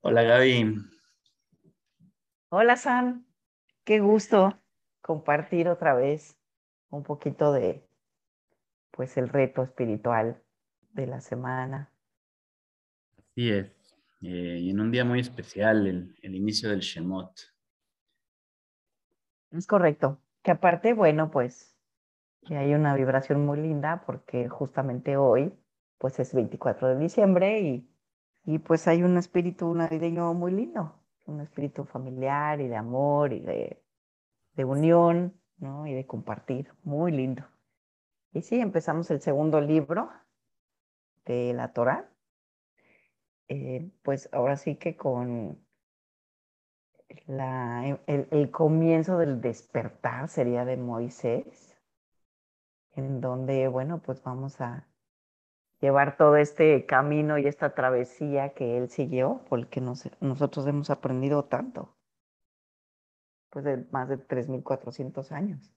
[0.00, 0.76] Hola Gaby.
[2.50, 3.26] Hola San,
[3.84, 4.60] qué gusto
[5.00, 6.38] compartir otra vez
[6.90, 7.88] un poquito de
[8.92, 10.40] pues el reto espiritual
[10.92, 11.90] de la semana.
[13.18, 13.66] Así es.
[14.22, 17.32] Eh, y en un día muy especial, el, el inicio del Shemot.
[19.50, 20.20] Es correcto.
[20.42, 21.76] Que aparte, bueno, pues
[22.46, 25.52] que hay una vibración muy linda porque justamente hoy,
[26.04, 27.90] pues es 24 de diciembre y,
[28.44, 33.40] y pues hay un espíritu navideño muy lindo, un espíritu familiar y de amor y
[33.40, 33.82] de,
[34.52, 35.86] de unión, ¿no?
[35.86, 37.42] Y de compartir, muy lindo.
[38.34, 40.10] Y sí, empezamos el segundo libro
[41.24, 42.06] de la Torah.
[43.48, 45.58] Eh, pues ahora sí que con
[47.26, 51.80] la, el, el, comienzo del despertar sería de Moisés,
[52.92, 54.86] en donde, bueno, pues vamos a
[55.80, 61.44] llevar todo este camino y esta travesía que él siguió, porque nos, nosotros hemos aprendido
[61.44, 61.96] tanto,
[63.50, 65.74] pues de más de 3.400 años.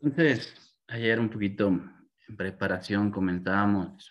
[0.00, 4.10] Entonces, ayer un poquito en preparación comentábamos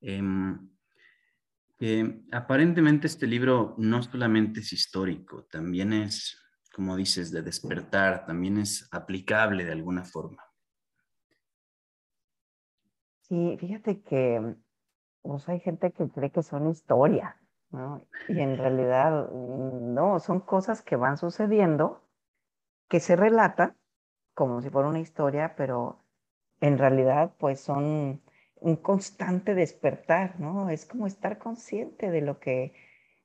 [0.00, 0.22] eh,
[1.78, 6.38] que aparentemente este libro no solamente es histórico, también es,
[6.72, 10.45] como dices, de despertar, también es aplicable de alguna forma.
[13.28, 14.54] Sí, fíjate que
[15.22, 17.36] pues, hay gente que cree que son historia,
[17.70, 18.06] ¿no?
[18.28, 22.04] Y en realidad no, son cosas que van sucediendo,
[22.88, 23.76] que se relatan
[24.34, 26.04] como si fuera una historia, pero
[26.60, 28.22] en realidad pues son
[28.56, 30.70] un constante despertar, ¿no?
[30.70, 32.74] Es como estar consciente de lo que,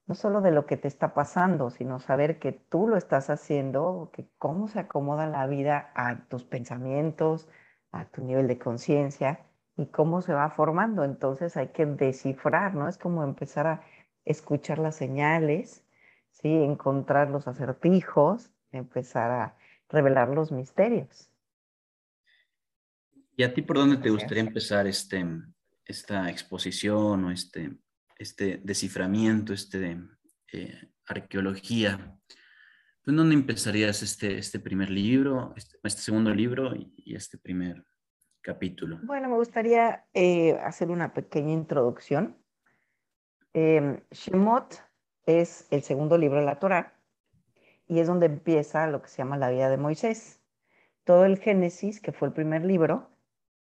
[0.07, 4.09] no solo de lo que te está pasando, sino saber que tú lo estás haciendo,
[4.13, 7.47] que cómo se acomoda la vida a tus pensamientos,
[7.91, 9.45] a tu nivel de conciencia
[9.77, 11.03] y cómo se va formando.
[11.03, 12.88] Entonces hay que descifrar, ¿no?
[12.88, 13.83] Es como empezar a
[14.25, 15.83] escuchar las señales,
[16.30, 16.50] ¿sí?
[16.50, 19.56] Encontrar los acertijos, empezar a
[19.90, 21.29] revelar los misterios.
[23.35, 25.25] ¿Y a ti por dónde te gustaría empezar este,
[25.85, 27.78] esta exposición o este,
[28.17, 30.00] este desciframiento, este
[30.51, 32.17] eh, arqueología?
[33.01, 37.84] ¿Tú en dónde empezarías este, este primer libro, este, este segundo libro y, este primer
[38.41, 39.00] capítulo?
[39.03, 42.38] Bueno, me gustaría eh, hacer una pequeña introducción.
[43.53, 44.84] Eh, Shemot
[45.25, 46.94] es el segundo libro de la Torah
[47.88, 50.41] y es donde empieza lo que se llama la vida de Moisés.
[51.03, 53.09] Todo el Génesis, que fue el primer libro,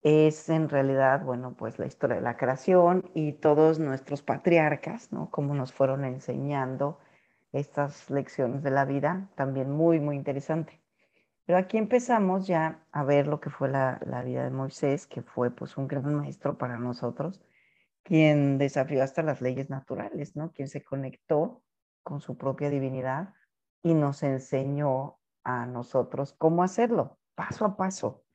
[0.02, 5.30] es en realidad, bueno, pues la historia de la creación y todos nuestros patriarcas, ¿no?
[5.30, 6.98] Cómo nos fueron enseñando
[7.52, 10.80] estas lecciones de la vida, también muy, muy interesante.
[11.48, 15.22] Pero aquí empezamos ya a ver lo que fue la, la vida de Moisés, que
[15.22, 17.40] fue pues un gran maestro para nosotros,
[18.02, 20.52] quien desafió hasta las leyes naturales, ¿no?
[20.52, 21.62] Quien se conectó
[22.02, 23.32] con su propia divinidad
[23.82, 28.26] y nos enseñó a nosotros cómo hacerlo, paso a paso,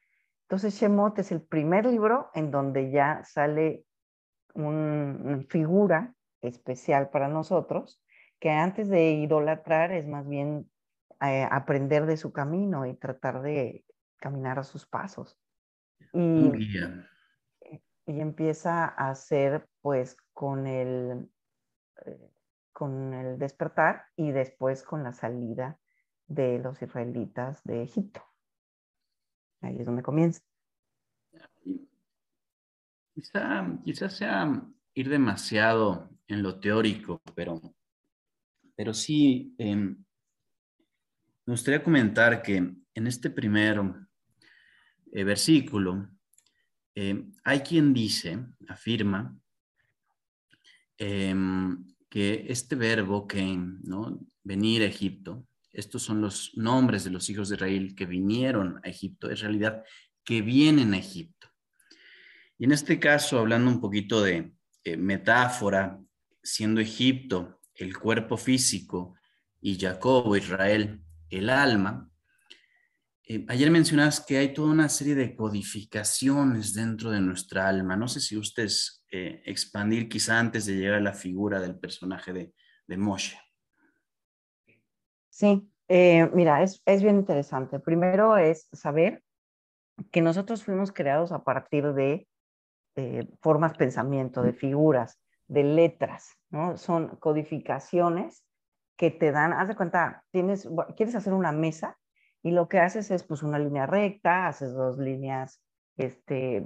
[0.46, 3.86] entonces Shemot es el primer libro en donde ya sale
[4.56, 8.02] una figura especial para nosotros,
[8.40, 10.68] que antes de idolatrar es más bien
[11.24, 13.86] eh, aprender de su camino y tratar de
[14.18, 15.38] caminar a sus pasos.
[16.12, 16.52] Y,
[18.06, 21.30] y empieza a hacer pues con el,
[22.06, 22.32] eh,
[22.72, 25.80] con el despertar y después con la salida
[26.28, 28.22] de los israelitas de Egipto.
[29.62, 30.42] Ahí es donde comienza.
[33.14, 34.62] Quizá, quizá sea
[34.94, 37.62] ir demasiado en lo teórico, pero,
[38.76, 40.04] pero sí em,
[41.46, 43.82] me gustaría comentar que en este primer
[45.12, 46.10] eh, versículo
[46.96, 49.38] em, hay quien dice, afirma,
[50.98, 53.44] em, que este verbo que,
[53.84, 54.20] ¿no?
[54.44, 58.90] Venir a Egipto, estos son los nombres de los hijos de Israel que vinieron a
[58.90, 59.84] Egipto, es realidad
[60.24, 61.48] que vienen a Egipto.
[62.58, 64.54] Y en este caso, hablando un poquito de
[64.84, 66.00] eh, metáfora,
[66.44, 69.16] siendo Egipto el cuerpo físico
[69.60, 71.04] y Jacobo, Israel,
[71.38, 72.10] el alma,
[73.26, 77.96] eh, ayer mencionas que hay toda una serie de codificaciones dentro de nuestra alma.
[77.96, 82.34] No sé si ustedes eh, expandir quizá antes de llegar a la figura del personaje
[82.34, 82.54] de,
[82.86, 83.40] de Moshe.
[85.30, 87.80] Sí, eh, mira, es, es, bien interesante.
[87.80, 89.24] Primero es saber
[90.12, 92.28] que nosotros fuimos creados a partir de
[93.42, 96.78] formas pensamiento, de figuras, de letras, ¿no?
[96.78, 98.44] Son codificaciones
[98.96, 101.98] que te dan, haz de cuenta, tienes, quieres hacer una mesa
[102.42, 105.62] y lo que haces es pues una línea recta, haces dos líneas
[105.98, 106.66] este,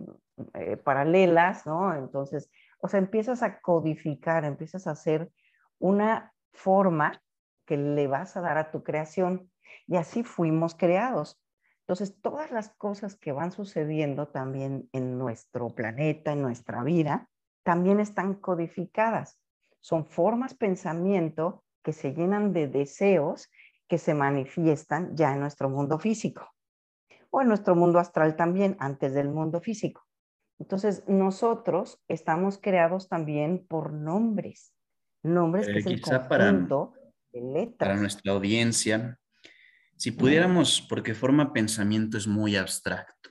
[0.53, 1.93] eh, paralelas, ¿no?
[1.93, 5.31] Entonces, o sea, empiezas a codificar, empiezas a hacer
[5.79, 7.21] una forma
[7.65, 9.51] que le vas a dar a tu creación.
[9.85, 11.39] Y así fuimos creados.
[11.81, 17.29] Entonces, todas las cosas que van sucediendo también en nuestro planeta, en nuestra vida,
[17.63, 19.39] también están codificadas.
[19.79, 23.49] Son formas pensamiento que se llenan de deseos
[23.87, 26.53] que se manifiestan ya en nuestro mundo físico
[27.29, 30.05] o en nuestro mundo astral también, antes del mundo físico.
[30.59, 34.73] Entonces, nosotros estamos creados también por nombres,
[35.23, 36.91] nombres que es el conjunto
[37.31, 37.77] de letras.
[37.77, 39.17] Para nuestra audiencia,
[39.95, 43.29] si pudiéramos, porque forma pensamiento es muy abstracto.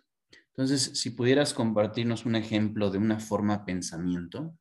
[0.48, 4.54] Entonces, si pudieras compartirnos un ejemplo de una forma pensamiento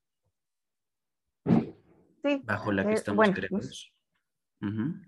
[2.25, 3.94] sí, bajo la que eh, estamos creados.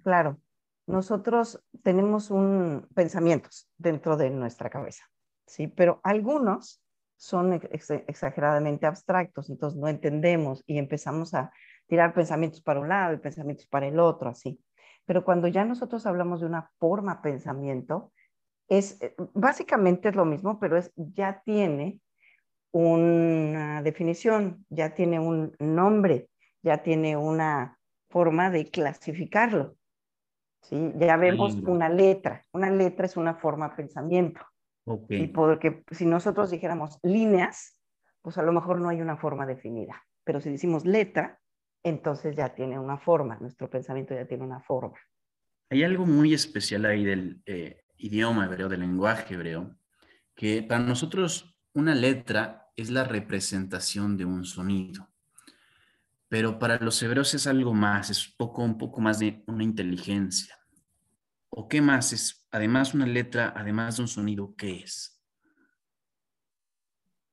[0.04, 0.40] Claro,
[0.86, 5.04] nosotros tenemos un pensamientos dentro de nuestra cabeza,
[5.46, 6.82] sí, pero algunos
[7.16, 11.52] son exageradamente abstractos, entonces no entendemos y empezamos a
[11.88, 14.62] tirar pensamientos para un lado y pensamientos para el otro, así.
[15.06, 18.12] Pero cuando ya nosotros hablamos de una forma pensamiento,
[18.68, 22.00] es eh, básicamente es lo mismo, pero es ya tiene
[22.72, 26.30] una definición, ya tiene un nombre,
[26.62, 29.76] ya tiene una forma de clasificarlo.
[30.62, 30.94] ¿sí?
[30.98, 32.44] Ya vemos una letra.
[32.52, 34.42] Una letra es una forma pensamiento.
[35.10, 37.82] Y porque si nosotros dijéramos líneas,
[38.22, 40.02] pues a lo mejor no hay una forma definida.
[40.24, 41.40] Pero si decimos letra,
[41.84, 44.98] entonces ya tiene una forma, nuestro pensamiento ya tiene una forma.
[45.70, 49.76] Hay algo muy especial ahí del eh, idioma hebreo, del lenguaje hebreo,
[50.36, 55.10] que para nosotros una letra es la representación de un sonido,
[56.30, 60.58] pero para los hebreos es algo más, es poco, un poco más de una inteligencia.
[61.50, 65.24] ¿O qué más es, además una letra, además de un sonido, qué es?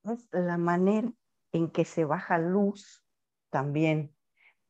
[0.03, 1.11] Es la manera
[1.51, 3.03] en que se baja luz
[3.49, 4.15] también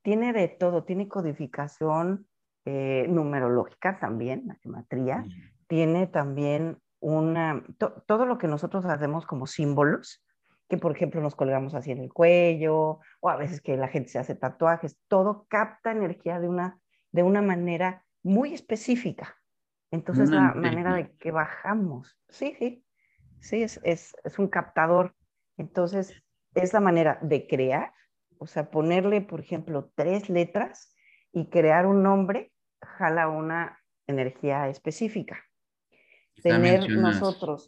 [0.01, 2.27] tiene de todo, tiene codificación
[2.65, 5.25] eh, numerológica también, la geometría,
[5.67, 7.63] tiene también una,
[8.07, 10.24] todo lo que nosotros hacemos como símbolos,
[10.67, 14.09] que por ejemplo nos colgamos así en el cuello, o a veces que la gente
[14.09, 16.79] se hace tatuajes, todo capta energía de una,
[17.11, 19.35] de una manera muy específica.
[19.91, 22.83] Entonces la manera de que bajamos, sí, sí,
[23.39, 25.15] sí, es, es, es un captador.
[25.57, 26.23] Entonces
[26.53, 27.93] es la manera de crear
[28.37, 30.93] o sea, ponerle, por ejemplo, tres letras
[31.31, 32.51] y crear un nombre
[32.81, 35.43] jala una energía específica.
[36.41, 37.67] Tener nosotros.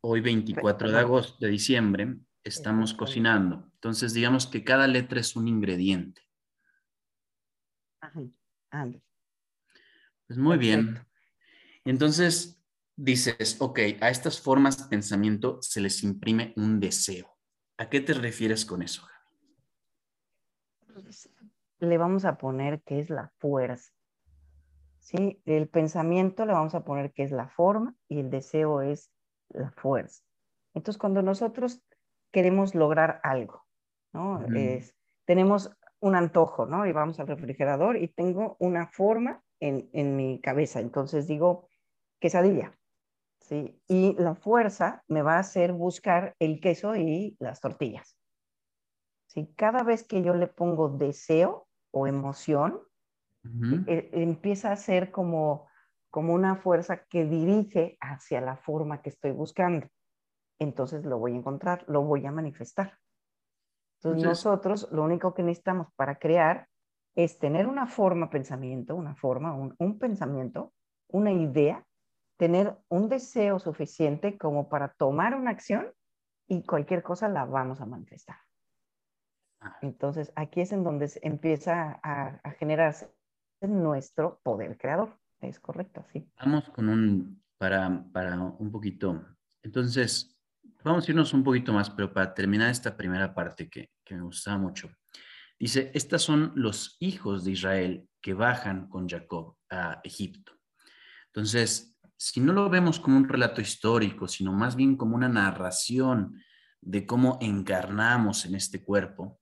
[0.00, 2.16] Hoy 24 de agosto, de diciembre,
[2.48, 3.70] estamos cocinando.
[3.74, 6.22] Entonces, digamos que cada letra es un ingrediente.
[8.00, 8.22] Ajá.
[10.26, 11.06] Pues muy bien.
[11.84, 12.60] Entonces,
[12.96, 17.36] dices, ok, a estas formas de pensamiento se les imprime un deseo.
[17.78, 19.06] ¿A qué te refieres con eso?
[21.78, 23.92] le vamos a poner que es la fuerza.
[24.98, 25.40] ¿sí?
[25.44, 29.10] El pensamiento le vamos a poner que es la forma y el deseo es
[29.50, 30.22] la fuerza.
[30.74, 31.82] Entonces, cuando nosotros
[32.36, 33.64] queremos lograr algo,
[34.12, 34.44] ¿no?
[34.54, 34.94] es,
[35.24, 36.84] tenemos un antojo, ¿no?
[36.84, 40.80] Y vamos al refrigerador y tengo una forma en, en mi cabeza.
[40.80, 41.70] Entonces digo,
[42.20, 42.78] quesadilla,
[43.40, 43.80] ¿sí?
[43.88, 48.18] Y la fuerza me va a hacer buscar el queso y las tortillas.
[49.28, 49.50] ¿sí?
[49.56, 52.82] Cada vez que yo le pongo deseo o emoción,
[53.86, 55.68] e, empieza a ser como,
[56.10, 59.88] como una fuerza que dirige hacia la forma que estoy buscando.
[60.58, 62.98] Entonces lo voy a encontrar, lo voy a manifestar.
[63.98, 66.68] Entonces, nosotros lo único que necesitamos para crear
[67.14, 70.72] es tener una forma pensamiento, una forma, un, un pensamiento,
[71.08, 71.84] una idea,
[72.36, 75.92] tener un deseo suficiente como para tomar una acción
[76.46, 78.36] y cualquier cosa la vamos a manifestar.
[79.80, 83.12] Entonces, aquí es en donde empieza a, generarse
[83.60, 85.18] nuestro poder creador.
[85.40, 86.30] Es correcto, sí.
[86.38, 89.24] Vamos con un, para, para un poquito,
[89.66, 90.35] entonces,
[90.90, 94.56] vamos a irnos un poquito más, pero para terminar esta primera parte que, me gustaba
[94.56, 94.88] mucho.
[95.58, 100.52] Dice, estas son los hijos de Israel que bajan con Jacob a Egipto.
[101.26, 106.40] Entonces, si no lo vemos como un relato histórico, sino más bien como una narración
[106.80, 109.40] de cómo encarnamos en este cuerpo,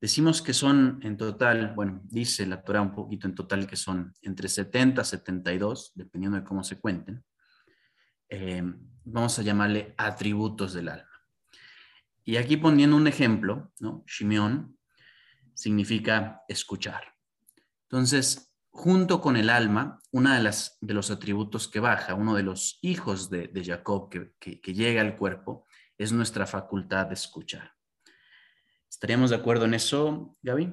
[0.00, 4.12] Decimos que son en total, bueno, dice la Torah un poquito en total que son
[4.20, 7.24] entre 70 y 72, dependiendo de cómo se cuenten.
[8.28, 8.62] Eh,
[9.04, 11.08] vamos a llamarle atributos del alma.
[12.24, 14.04] Y aquí poniendo un ejemplo, ¿no?
[14.06, 14.78] Shimeón
[15.52, 17.14] significa escuchar.
[17.82, 22.42] Entonces, junto con el alma, uno de, las, de los atributos que baja, uno de
[22.42, 25.66] los hijos de, Jacob que, que llega al cuerpo,
[25.98, 27.72] es nuestra facultad de escuchar.
[28.88, 30.72] ¿Estaríamos de acuerdo en eso, Gaby?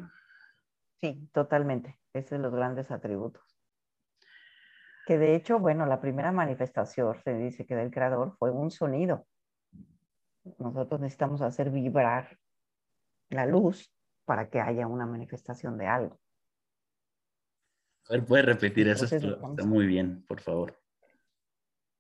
[1.02, 2.00] Sí, totalmente.
[2.14, 3.51] Ese es de los grandes atributos.
[5.06, 9.26] Que de hecho, bueno, la primera manifestación se dice que del creador fue un sonido.
[10.60, 12.38] Nosotros necesitamos hacer vibrar
[13.30, 13.94] la luz
[14.26, 16.20] para que haya una manifestación de algo.
[18.10, 20.78] A ver, puede repetir eso, está muy bien, por favor.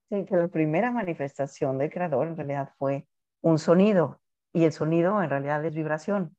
[0.09, 3.07] Sí, que la primera manifestación del creador en realidad fue
[3.41, 4.21] un sonido
[4.53, 6.35] y el sonido en realidad es vibración.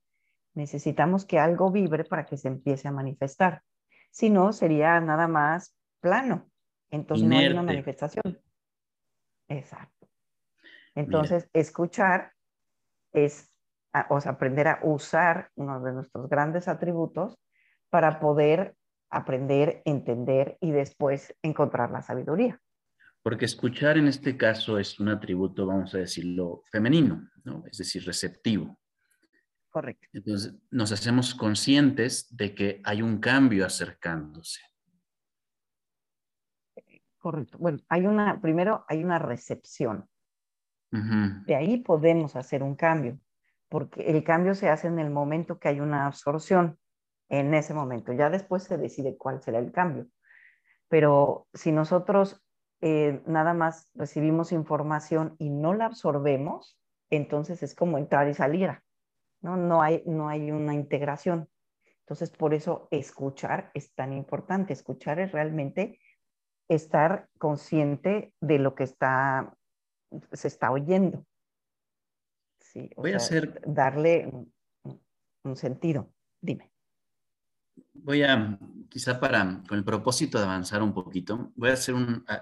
[0.54, 3.62] Necesitamos que algo vibre para que se empiece a manifestar.
[4.11, 6.51] Si no, sería nada más plano.
[6.92, 8.40] Entonces no hay una manifestación.
[9.49, 10.08] Exacto.
[10.94, 12.32] Entonces, escuchar
[13.12, 13.52] es
[14.08, 17.38] o sea, aprender a usar uno de nuestros grandes atributos
[17.90, 18.75] para poder
[19.11, 22.61] aprender, entender y después encontrar la sabiduría.
[23.22, 27.64] Porque escuchar en este caso es un atributo, vamos a decirlo, femenino, ¿no?
[27.70, 28.78] es decir, receptivo.
[29.68, 30.06] Correcto.
[30.12, 34.61] Entonces nos hacemos conscientes de que hay un cambio acercándose.
[37.23, 37.57] Correcto.
[37.59, 40.09] Bueno, hay una, primero hay una recepción.
[40.91, 43.19] De ahí podemos hacer un cambio
[43.71, 46.79] porque el cambio se hace en el momento que hay una absorción,
[47.31, 48.12] en ese momento.
[48.12, 50.09] Ya después se decide cuál será el cambio.
[50.88, 52.45] Pero si nosotros
[52.83, 58.79] eh, nada más recibimos información y no la absorbemos, entonces es como entrar y salir.
[59.41, 59.57] ¿no?
[59.57, 61.49] No, hay, no hay una integración.
[62.00, 64.75] Entonces, por eso escuchar es tan importante.
[64.75, 65.99] Escuchar es realmente
[66.75, 69.57] estar consciente de lo que está,
[70.33, 71.26] se está oyendo.
[72.97, 73.61] voy a hacer...
[73.67, 74.31] Darle
[75.45, 76.12] un, sentido.
[76.41, 76.71] Dime.
[77.95, 81.95] Voy a, quizá para, con el propósito de avanzar un poquito, voy a hacer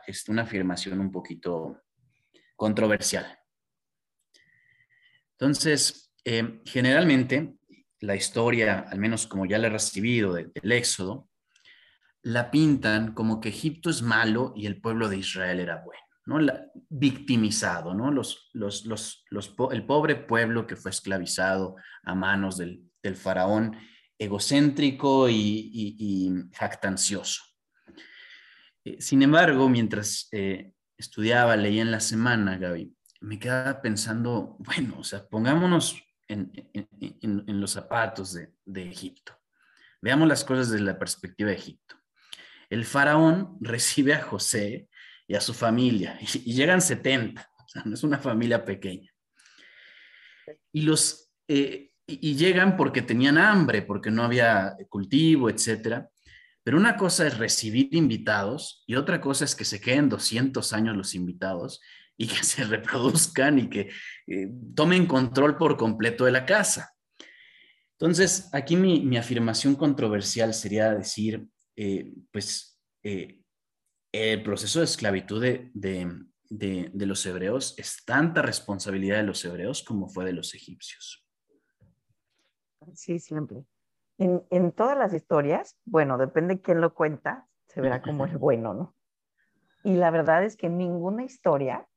[0.07, 1.81] este, una afirmación un poquito
[2.57, 3.39] controversial.
[5.39, 7.57] Entonces, eh, generalmente
[8.01, 11.30] la historia, al menos como ya la he recibido del Éxodo,
[12.23, 16.01] la pintan como que Egipto es malo y el pueblo de Israel era bueno.
[16.27, 16.39] ¿no?
[16.89, 18.11] victimizado, ¿no?
[18.13, 19.25] Los, los, los,
[19.73, 23.77] el pobre pueblo que fue esclavizado a manos del, del faraón,
[24.19, 27.43] egocéntrico y, jactancioso.
[28.85, 34.99] Eh, sin embargo, mientras eh, estudiaba, leía en la semana, Gaby, me quedaba pensando, bueno,
[34.99, 39.37] o sea, pongámonos en, en, en los zapatos de, de Egipto.
[40.01, 42.00] Veamos las cosas desde la perspectiva de Egipto.
[42.71, 44.89] El faraón recibe a José
[45.27, 49.13] y a su familia, y, llegan 70, o sea, no es una familia pequeña.
[50.73, 56.09] Y los, eh, y, llegan porque tenían hambre, porque no había cultivo, etcétera.
[56.65, 60.97] Pero una cosa es recibir invitados y otra cosa es que se queden 200 años
[60.97, 61.81] los invitados
[62.17, 63.91] y que se reproduzcan y que
[64.27, 66.93] eh, tomen control por completo de la casa.
[67.99, 71.47] Entonces, aquí mi, mi afirmación controversial sería decir,
[71.77, 79.83] eh, pues, el proceso de esclavitud de, los hebreos es tanta responsabilidad de los hebreos
[79.83, 81.27] como fue de los egipcios.
[82.95, 83.65] Sí, siempre.
[84.19, 88.95] En, todas las historias, bueno, depende quién lo cuenta, se verá como el bueno, ¿no?
[89.83, 91.89] Y la verdad es que en ninguna historia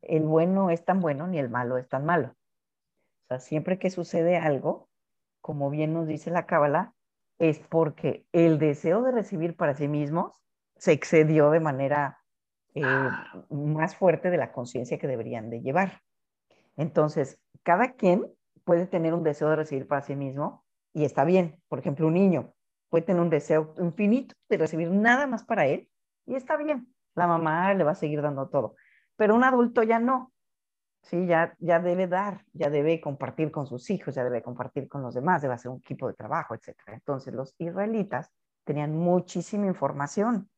[0.00, 2.28] el bueno es tan bueno ni el malo es tan malo.
[2.28, 4.88] O sea, siempre que sucede algo,
[5.42, 6.94] como bien nos dice la Cábala,
[7.38, 10.42] es porque el deseo de recibir para sí mismos
[10.76, 12.18] se excedió de manera
[12.74, 13.44] eh, ah.
[13.50, 16.02] más fuerte de la conciencia que deberían de llevar.
[16.76, 18.26] Entonces, cada quien
[18.64, 21.60] puede tener un deseo de recibir para sí mismo y está bien.
[21.68, 22.52] Por ejemplo, un niño
[22.88, 25.88] puede tener un deseo infinito de recibir nada más para él
[26.26, 26.94] y está bien.
[27.14, 28.76] La mamá le va a seguir dando todo.
[29.16, 30.32] Pero un adulto ya no.
[31.02, 35.02] Sí, ya, ya debe dar, ya debe compartir con sus hijos, ya debe compartir con
[35.02, 36.76] los demás, debe hacer un equipo de trabajo, etc.
[36.88, 38.30] Entonces, los israelitas
[38.64, 40.50] tenían muchísima información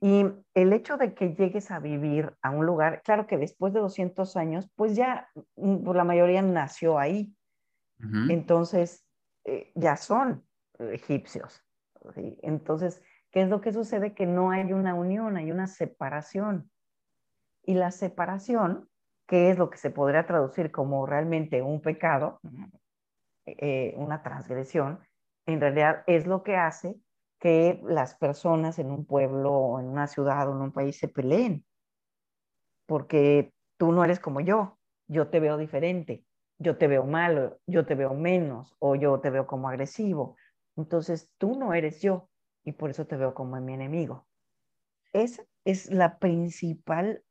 [0.00, 3.78] y el hecho de que llegues a vivir a un lugar, claro que después de
[3.78, 7.34] 200 años, pues ya mm, pues la mayoría nació ahí.
[8.28, 9.06] Entonces,
[9.44, 10.44] eh, ya son
[10.76, 11.64] egipcios.
[12.16, 14.12] Entonces, ¿qué es lo que sucede?
[14.12, 16.68] Que no hay una unión, hay una separación.
[17.62, 18.88] Y la separación,
[19.26, 22.40] que es lo que se podría traducir como realmente un pecado,
[23.46, 25.00] eh, una transgresión,
[25.46, 26.96] en realidad es lo que hace
[27.38, 31.08] que las personas en un pueblo o en una ciudad o en un país se
[31.08, 31.64] peleen,
[32.86, 36.24] porque tú no eres como yo, yo te veo diferente,
[36.58, 40.36] yo te veo malo, yo te veo menos o yo te veo como agresivo.
[40.76, 42.28] Entonces tú no eres yo
[42.62, 44.26] y por eso te veo como mi enemigo.
[45.12, 47.24] Esa es la principal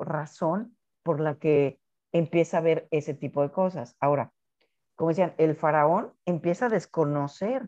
[0.00, 0.77] razón
[1.08, 1.80] por la que
[2.12, 3.96] empieza a ver ese tipo de cosas.
[3.98, 4.30] Ahora,
[4.94, 7.66] como decían, el faraón empieza a desconocer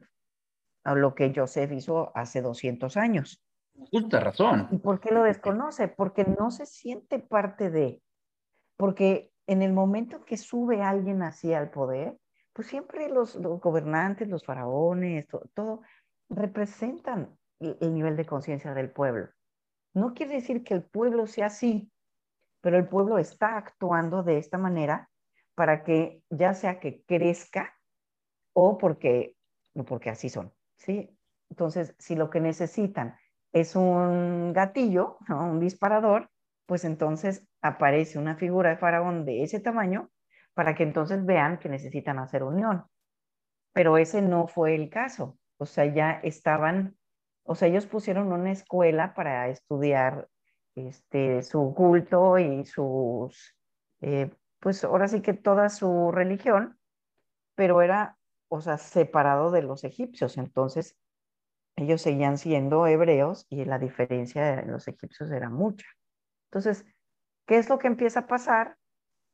[0.84, 3.42] a lo que Joseph hizo hace 200 años.
[3.90, 4.68] Justa razón.
[4.70, 5.88] ¿Y por qué lo desconoce?
[5.88, 8.02] Porque no se siente parte de,
[8.76, 12.18] porque en el momento que sube alguien así al poder,
[12.52, 15.80] pues siempre los, gobernantes, los faraones, todo,
[16.28, 19.30] representan el nivel de conciencia del pueblo.
[19.94, 21.90] No quiere decir que el pueblo sea así,
[22.60, 25.08] pero el pueblo está actuando de esta manera
[25.54, 27.74] para que ya sea que crezca
[28.52, 29.36] o porque,
[29.86, 31.16] porque así son, ¿sí?
[31.50, 33.16] Entonces, si lo que necesitan
[33.52, 36.30] es un gatillo, un disparador,
[36.66, 40.08] pues entonces aparece una figura de faraón de ese tamaño
[40.54, 42.84] para que entonces vean que necesitan hacer unión.
[43.72, 45.38] Pero ese no fue el caso.
[45.58, 46.96] O sea, ya estaban,
[47.42, 50.28] o sea, ellos pusieron una escuela para estudiar
[50.74, 53.56] este, su culto y sus,
[54.00, 56.78] eh, pues ahora sí que toda su religión,
[57.54, 60.38] pero era, o sea, separado de los egipcios.
[60.38, 60.96] Entonces,
[61.76, 65.86] ellos seguían siendo hebreos y la diferencia de los egipcios era mucha.
[66.50, 66.84] Entonces,
[67.46, 68.76] ¿qué es lo que empieza a pasar?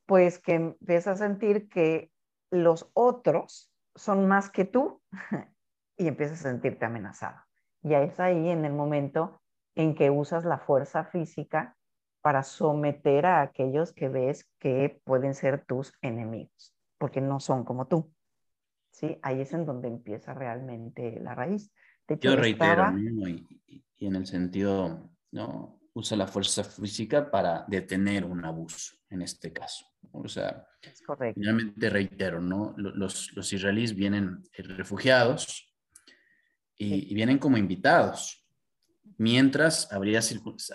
[0.07, 2.11] Pues que empieza a sentir que
[2.51, 5.03] los otros son más que tú
[5.97, 7.41] y empiezas a sentirte amenazado.
[7.83, 9.41] Ya es ahí en el momento
[9.77, 11.77] en que usas la fuerza física
[12.23, 17.87] para someter a aquellos que ves que pueden ser tus enemigos, porque no son como
[17.87, 18.13] tú.
[18.91, 19.19] ¿Sí?
[19.23, 21.71] Ahí es en donde empieza realmente la raíz.
[22.21, 25.79] Yo reitero, y, y, en el sentido, ¿no?
[25.93, 29.87] Usa la fuerza física para detener un abuso, en este caso.
[30.13, 31.39] O sea, es correcto.
[31.41, 32.75] finalmente reitero, ¿no?
[32.77, 35.73] Los, los israelíes vienen refugiados
[36.77, 38.46] y, y vienen como invitados,
[39.19, 40.21] mientras habría,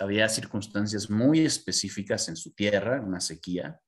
[0.00, 3.80] había circunstancias muy específicas en su tierra, una sequía,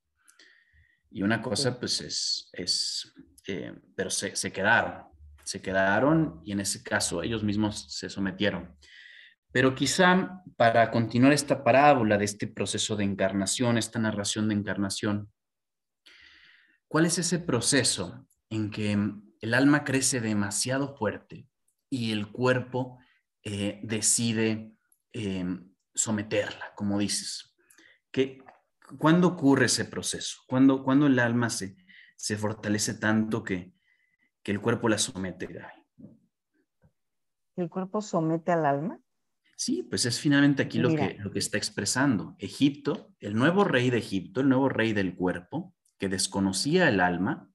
[1.10, 3.12] y una cosa pues es, es
[3.46, 5.04] eh, pero se, se, quedaron,
[5.44, 8.76] se quedaron y en ese caso ellos mismos se sometieron.
[9.52, 15.30] Pero quizá para continuar esta parábola de este proceso de encarnación, esta narración de encarnación,
[16.88, 18.98] ¿cuál es ese proceso en que
[19.40, 21.46] el alma crece demasiado fuerte
[21.90, 22.98] y el cuerpo
[23.44, 24.74] eh, decide
[25.12, 27.54] em, someterla, como dices.
[28.11, 28.38] ¿Qué,
[28.98, 30.42] ¿Cuándo ocurre ese proceso?
[30.46, 31.76] ¿Cuándo, cuando el alma se,
[32.16, 33.74] se fortalece tanto que,
[34.42, 35.48] que el cuerpo la somete,
[37.57, 39.00] ¿El cuerpo somete al alma?
[39.57, 42.35] Sí, pues es finalmente aquí lo que, lo que está expresando.
[42.38, 47.48] Egipto, el nuevo rey de Egipto, el nuevo rey del cuerpo, que desconocía el alma,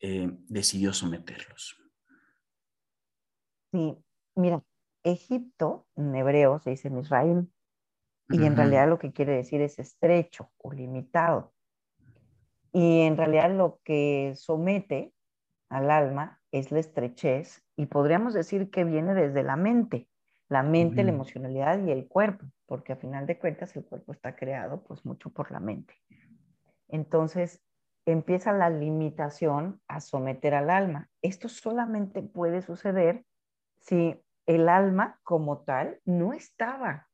[0.00, 1.76] eh, decidió someterlos.
[3.72, 3.96] Sí,
[4.36, 4.62] mira,
[5.04, 7.48] Egipto, en hebreo se dice Israel,
[8.30, 11.52] y en realidad lo que quiere decir es estrecho o limitado.
[12.72, 15.12] Y en realidad lo que somete
[15.68, 20.08] al alma es la estrechez y podríamos decir que viene desde la mente,
[20.48, 24.34] la mente, la emocionalidad y el cuerpo, porque a final de cuentas el cuerpo está
[24.34, 25.94] creado pues mucho por la mente.
[26.88, 27.62] Entonces
[28.06, 31.08] empieza la limitación a someter al alma.
[31.22, 33.24] Esto solamente puede suceder
[33.78, 37.08] si el alma como tal no estaba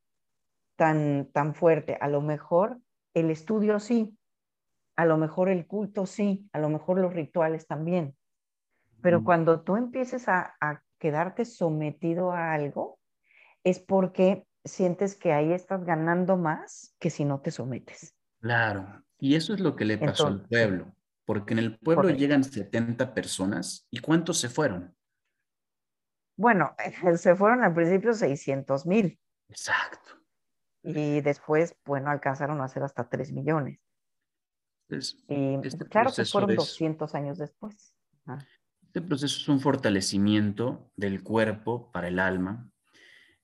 [0.76, 1.96] tan, tan fuerte.
[2.00, 2.78] A lo mejor
[3.14, 4.16] el estudio sí,
[4.96, 8.16] a lo mejor el culto sí, a lo mejor los rituales también.
[9.02, 12.98] Pero cuando tú empieces a, a quedarte sometido a algo,
[13.64, 18.14] es porque sientes que ahí estás ganando más que si no te sometes.
[18.40, 22.44] Claro, y eso es lo que le pasó al pueblo, porque en el pueblo llegan
[22.44, 24.94] 70 personas y ¿cuántos se fueron?
[26.40, 26.74] Bueno,
[27.18, 29.20] se fueron al principio 600 mil.
[29.50, 30.12] Exacto.
[30.82, 33.78] Y después, bueno, alcanzaron a hacer hasta 3 millones.
[34.88, 37.94] y este claro que fueron 200 años después.
[38.80, 42.70] Este proceso es un fortalecimiento del cuerpo para el alma.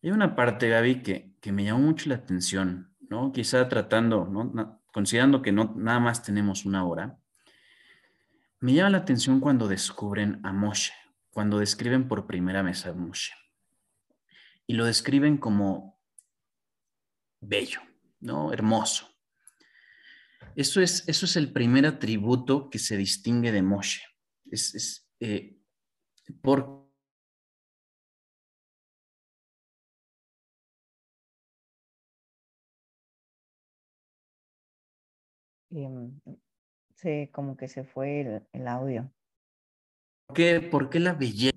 [0.03, 3.31] Hay una parte, Gaby, que, que me llamó mucho la atención, ¿no?
[3.31, 4.81] Quizá tratando, ¿no?
[4.91, 7.19] considerando que no nada más tenemos una hora,
[8.61, 10.95] me llama la atención cuando descubren a Moshe
[11.37, 13.35] cuando describen por primera vez a Moshe.
[14.67, 16.01] Y lo describen como
[17.43, 17.83] bello,
[18.21, 18.55] ¿no?
[18.55, 19.07] Hermoso.
[20.55, 24.01] Eso es, eso es el primer atributo que se distingue de Moshe.
[24.51, 25.61] Es, eh,
[26.41, 26.89] por
[35.69, 36.19] em,
[36.95, 39.13] sí, como que se fue el audio.
[40.27, 41.57] ¿Por qué, la belleza?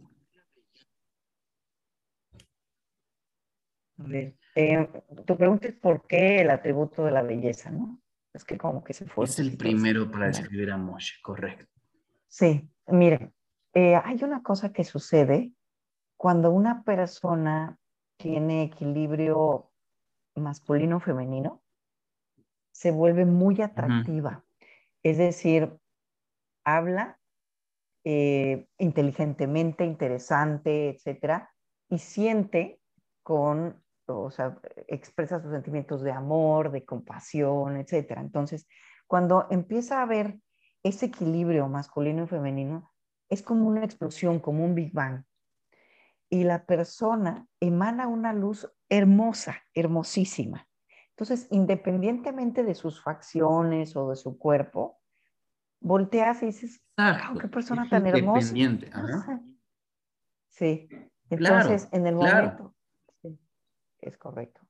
[3.98, 4.88] A ver, eh,
[5.26, 8.02] tu pregunta es por qué el atributo de la belleza, ¿no?
[8.34, 9.26] Es que como que se fue.
[9.26, 11.66] Es el primero para describir a Moshe, correcto.
[12.28, 13.34] Sí, miren,
[13.74, 15.52] eh, hay una cosa que sucede
[16.16, 17.78] cuando una persona
[18.18, 19.72] tiene equilibrio
[20.36, 21.62] masculino-femenino,
[22.72, 24.46] se vuelve muy atractiva.
[25.04, 25.78] Es decir,
[26.64, 27.19] habla
[28.04, 31.52] eh, inteligentemente, interesante, etcétera,
[31.90, 32.80] y siente
[33.24, 38.22] con, o sea, expresa sus sentimientos de amor, de compasión, etcétera.
[38.22, 38.68] Entonces,
[39.08, 40.40] cuando empieza a haber
[40.84, 42.92] ese equilibrio masculino y femenino,
[43.30, 45.24] es como una explosión, como un Big Bang.
[46.30, 50.68] Y la persona emana una luz hermosa, hermosísima.
[51.10, 54.99] Entonces, independientemente de sus facciones o de su cuerpo,
[55.80, 56.82] volteas y dices,
[57.40, 58.54] qué persona tan hermosa.
[60.48, 60.90] Sí,
[61.30, 62.76] entonces en el momento,
[64.02, 64.62] es correcto.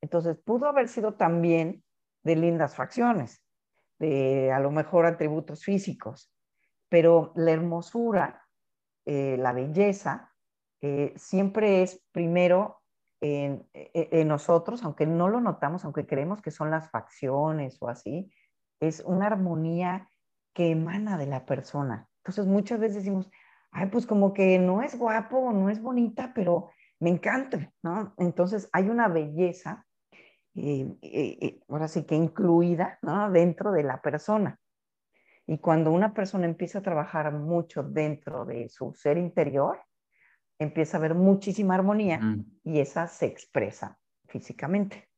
[0.00, 1.82] Entonces, pudo haber sido también
[2.22, 3.42] de lindas facciones,
[3.98, 6.30] de a lo mejor atributos físicos,
[6.88, 8.46] pero la hermosura,
[9.06, 10.34] eh, la belleza,
[10.82, 12.82] eh, siempre es primero
[13.20, 18.30] en, en, nosotros, aunque no lo notamos, aunque creemos que son las facciones o así,
[18.80, 20.10] es una armonía
[20.56, 22.08] que emana de la persona.
[22.24, 23.30] Entonces muchas veces decimos,
[23.72, 28.14] ay, pues como que no es guapo no es bonita, pero me encanta, ¿no?
[28.16, 29.84] Entonces hay una belleza,
[30.54, 33.30] eh, eh, eh, ahora sí que incluida, ¿no?
[33.30, 34.58] Dentro de la persona.
[35.46, 39.78] Y cuando una persona empieza a trabajar mucho dentro de su ser interior,
[40.58, 42.18] empieza a haber muchísima armonía
[42.64, 45.10] y esa se expresa físicamente.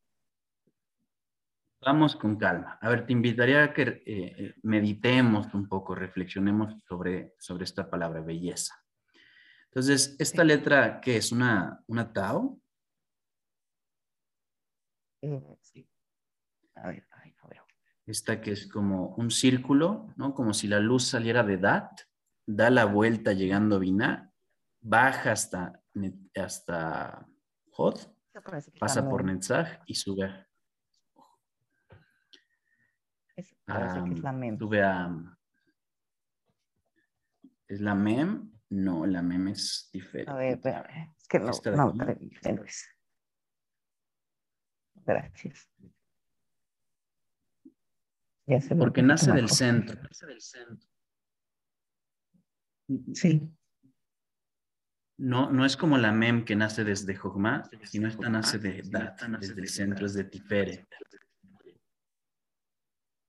[1.80, 2.78] Vamos con calma.
[2.80, 7.88] A ver, te invitaría a que eh, eh, meditemos un poco, reflexionemos sobre, sobre esta
[7.88, 8.74] palabra, belleza.
[9.66, 11.30] Entonces, ¿esta letra qué es?
[11.30, 12.60] ¿Una, una Tao?
[15.22, 15.88] Eh, sí.
[16.74, 17.08] A ver.
[18.08, 20.32] Esta que es como un círculo, ¿no?
[20.32, 21.90] Como si la luz saliera de Dat,
[22.46, 24.32] da la vuelta llegando a Binah,
[24.80, 25.82] baja hasta,
[26.34, 27.28] hasta
[27.72, 27.98] Hod,
[28.80, 30.47] pasa por Netzach y sube
[33.68, 34.58] que es la MEM.
[34.58, 35.38] Tuve a...
[37.66, 38.50] ¿Es la MEM?
[38.70, 40.30] No, la MEM es diferente.
[40.30, 41.14] A ver, espérame.
[41.18, 42.16] Es que no, no, no.
[45.04, 45.70] Gracias.
[48.46, 50.00] Ya se Porque nace del centro.
[50.02, 50.88] Nace del centro.
[53.12, 53.50] Sí.
[55.18, 59.20] No, no es como la MEM que nace desde Jogma, sino esta nace de Dat,
[59.40, 60.88] desde el centro, es de Tiferet.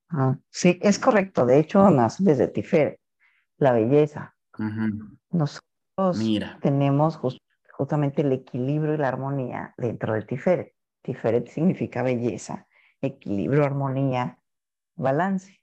[0.10, 1.45] Ah, sí, es correcto.
[1.45, 3.00] De hecho, nace desde Tiferet,
[3.58, 4.36] la belleza.
[5.30, 6.19] Nosotros
[6.62, 7.19] tenemos
[7.74, 10.74] justamente el equilibrio y la armonía dentro de Tiferet.
[11.02, 12.67] Tiferet significa belleza,
[13.02, 14.39] equilibrio, armonía,
[14.95, 15.62] balance.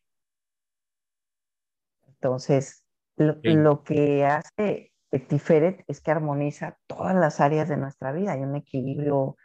[2.06, 2.84] Entonces,
[3.16, 4.92] lo, que hace
[5.28, 8.32] Tiferet es que armoniza todas las áreas de nuestra vida.
[8.32, 9.36] Hay un equilibrio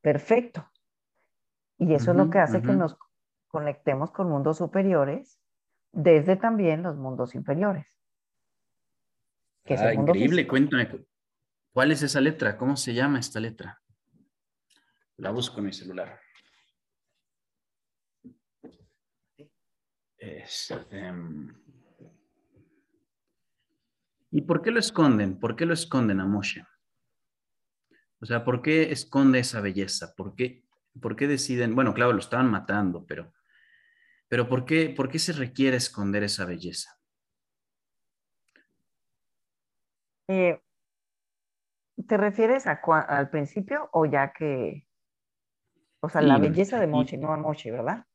[0.00, 0.70] perfecto.
[1.78, 2.96] Y eso es lo que hace que nos
[3.50, 5.40] conectemos con mundos superiores
[5.92, 7.86] desde también los mundos inferiores.
[9.68, 10.88] ah, increíble, cuéntame,
[11.72, 12.56] ¿cuál es esa letra?
[12.56, 13.80] ¿Cómo se llama esta letra?
[15.16, 16.18] La busco en mi celular.
[20.90, 21.54] Em,
[24.30, 25.40] ¿Y por qué lo esconden?
[25.40, 26.64] ¿Por qué lo esconden a Moshe?
[28.20, 30.14] O sea, ¿por qué esconde esa belleza?
[30.14, 30.64] ¿Por qué,
[31.00, 31.74] por qué deciden?
[31.74, 33.32] Bueno, claro, lo estaban matando, pero
[34.30, 36.96] pero ¿por qué, por qué se requiere esconder esa belleza?
[40.28, 40.60] Eh,
[42.06, 44.86] ¿Te refieres al principio o ya que,
[46.00, 48.06] o sea, la belleza de Moshe, no a Moshe, ¿verdad?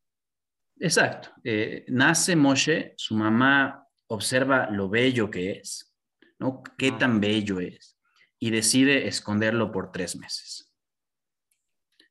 [0.80, 1.30] Exacto.
[1.44, 5.94] Eh, nace Moshe, su mamá observa lo bello que es,
[6.40, 6.64] ¿no?
[6.78, 6.98] Qué ah.
[6.98, 8.00] tan bello es,
[8.40, 10.65] y decide esconderlo por tres meses.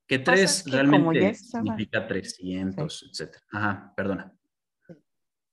[0.07, 3.37] Que tres realmente significa 300, etc.
[3.53, 4.35] Ajá, perdona.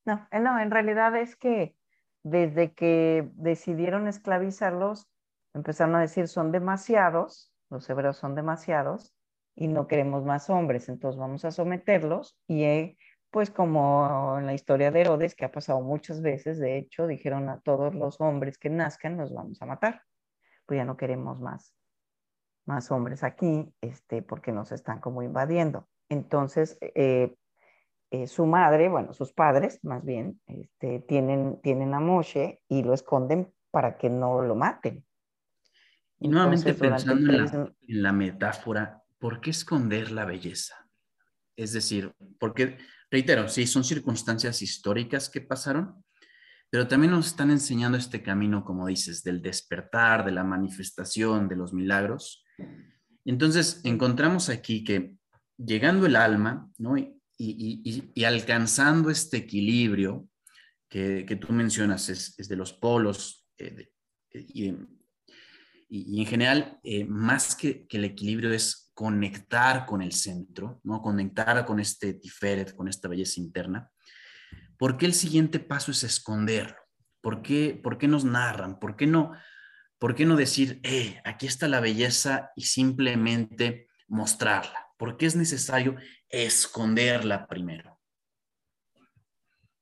[0.06, 1.76] No, eh, no, en realidad es que
[2.24, 5.08] desde que decidieron esclavizarlos,
[5.54, 9.14] empezaron a decir son demasiados, los hebreos son demasiados
[9.56, 12.98] y no queremos más hombres, entonces vamos a someterlos y eh,
[13.32, 17.48] pues como en la historia de Herodes, que ha pasado muchas veces, de hecho, dijeron
[17.48, 20.04] a todos los hombres que nazcan, los vamos a matar,
[20.66, 21.74] pues ya no queremos más
[22.66, 25.88] más hombres aquí, este, porque nos están como invadiendo.
[26.10, 27.36] Entonces, eh,
[28.12, 32.94] eh, su madre, bueno, sus padres más bien, este, tienen, tienen a Moshe y lo
[32.94, 35.06] esconden para que no lo maten.
[36.20, 40.88] Y nuevamente pensando en la, metáfora, ¿por qué esconder la belleza?
[41.56, 42.78] Es decir, ¿por qué,
[43.10, 46.04] reitero, sí, son circunstancias históricas que pasaron,
[46.70, 51.56] pero también nos están enseñando este camino, como dices, del despertar, de la manifestación, de
[51.56, 52.46] los milagros.
[53.26, 55.16] Entonces, encontramos aquí que
[55.66, 56.70] llegando el alma.
[57.38, 60.28] Y, alcanzando este equilibrio
[60.90, 63.90] que, tú mencionas, es, de los polos, eh,
[64.34, 71.02] y, en general, eh, más que, que, el equilibrio es conectar con el centro, ¿no?
[71.02, 73.90] Conectar con este tiferet, con esta belleza interna.
[74.78, 76.78] ¿Por qué el siguiente paso es esconderlo?
[77.22, 78.80] ¿Por qué, por qué nos narran?
[78.80, 79.32] ¿Por qué no,
[80.02, 84.88] por qué no decir, eh, aquí está la belleza y simplemente mostrarla?
[84.98, 85.96] ¿Por qué es necesario
[86.28, 88.00] esconderla primero?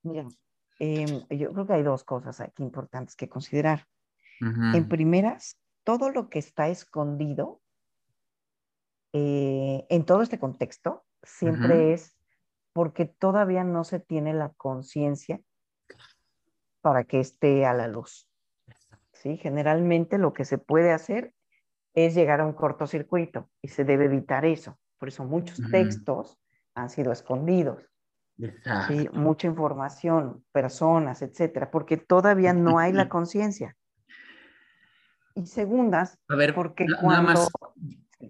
[0.03, 0.27] Mira,
[0.77, 3.87] em, yo creo que hay dos cosas aquí importantes que considerar.
[4.41, 7.61] En primeras, todo lo que está escondido
[9.13, 12.17] eh, en todo este contexto siempre es
[12.73, 15.39] porque todavía no se tiene la conciencia
[16.81, 18.28] para que esté a la luz.
[19.21, 19.35] ¿Sí?
[19.37, 21.33] Generalmente lo que se puede hacer
[21.93, 24.79] es llegar a un cortocircuito y se debe evitar eso.
[24.97, 26.39] Por eso muchos textos
[26.73, 27.83] han sido escondidos.
[28.87, 29.09] ¿sí?
[29.11, 33.75] Mucha información, personas, etcétera, porque todavía no hay la conciencia.
[35.35, 37.33] Y segundas, a ver, porque cuando...
[37.33, 37.49] más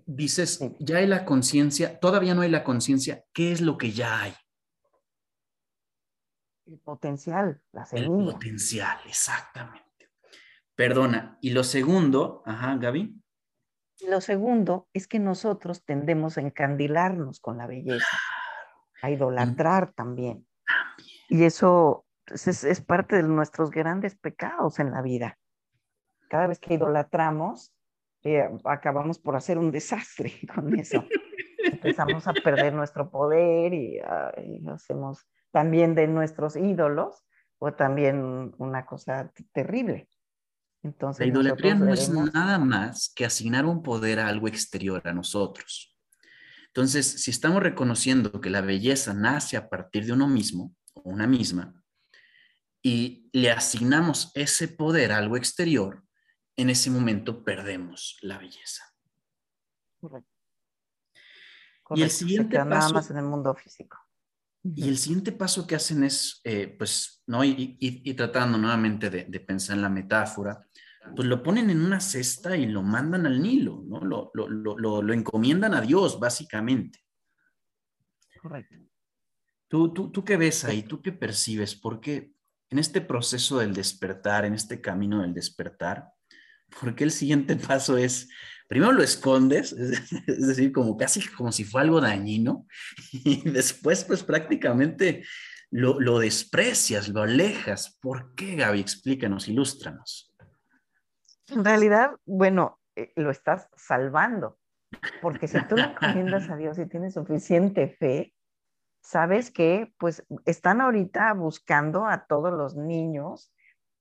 [0.06, 4.22] dices, ya hay la conciencia, todavía no hay la conciencia, ¿qué es lo que ya
[4.22, 4.34] hay?
[6.66, 8.30] El potencial, la semilla.
[8.30, 9.89] El potencial, exactamente.
[10.80, 11.38] Perdona.
[11.42, 13.14] Y lo segundo, ajá, Gaby.
[14.08, 18.18] Lo segundo es que nosotros tendemos a encandilarnos con la belleza,
[19.02, 20.48] a idolatrar también.
[21.28, 25.38] Y eso es, parte de nuestros grandes pecados en la vida.
[26.30, 27.74] Cada vez que idolatramos,
[28.24, 31.04] eh, acabamos por hacer un desastre con eso.
[31.62, 34.00] Empezamos a perder nuestro poder y
[34.70, 37.26] hacemos también de nuestros ídolos
[37.58, 40.08] o también una cosa terrible.
[40.82, 45.14] Entonces, la idolatría no es nada más que asignar un poder a algo exterior a
[45.14, 45.98] nosotros.
[46.68, 51.28] Entonces, si estamos reconociendo que la belleza nace a partir de uno mismo o una
[51.28, 51.74] misma
[52.82, 56.04] y le asignamos ese poder a algo exterior,
[56.56, 58.84] en ese momento perdemos la belleza.
[60.00, 60.30] Correcto.
[61.96, 63.98] Y el siguiente paso, nada más en el mundo físico.
[64.76, 67.44] Y el siguiente paso que hacen es, eh, pues, ¿no?
[67.44, 70.66] Y, tratando nuevamente de, pensar en la metáfora,
[71.16, 74.02] pues lo ponen en una cesta y lo mandan al Nilo, ¿no?
[74.02, 77.00] Lo, lo, encomiendan a Dios, básicamente.
[78.42, 78.76] Correcto.
[79.68, 80.84] ¿Tú, tú, ¿Tú qué ves ahí?
[80.84, 81.76] ¿Tú qué percibes?
[81.76, 82.34] Porque
[82.70, 86.12] en este proceso del despertar, en este camino del despertar,
[86.80, 88.30] ¿por qué el siguiente paso es
[88.70, 89.74] primero lo escondes,
[90.28, 92.66] es decir, como casi como si fue algo dañino,
[93.12, 95.26] y después pues prácticamente
[95.72, 97.98] lo, desprecias, lo alejas.
[98.02, 98.80] ¿Por qué, Gaby?
[98.80, 100.34] Explícanos, ilústranos.
[101.48, 104.58] En realidad, bueno, eh, lo estás salvando,
[105.22, 108.34] porque si tú le encomiendas a Dios y tienes suficiente fe,
[109.02, 113.52] sabes que pues están ahorita buscando a todos los niños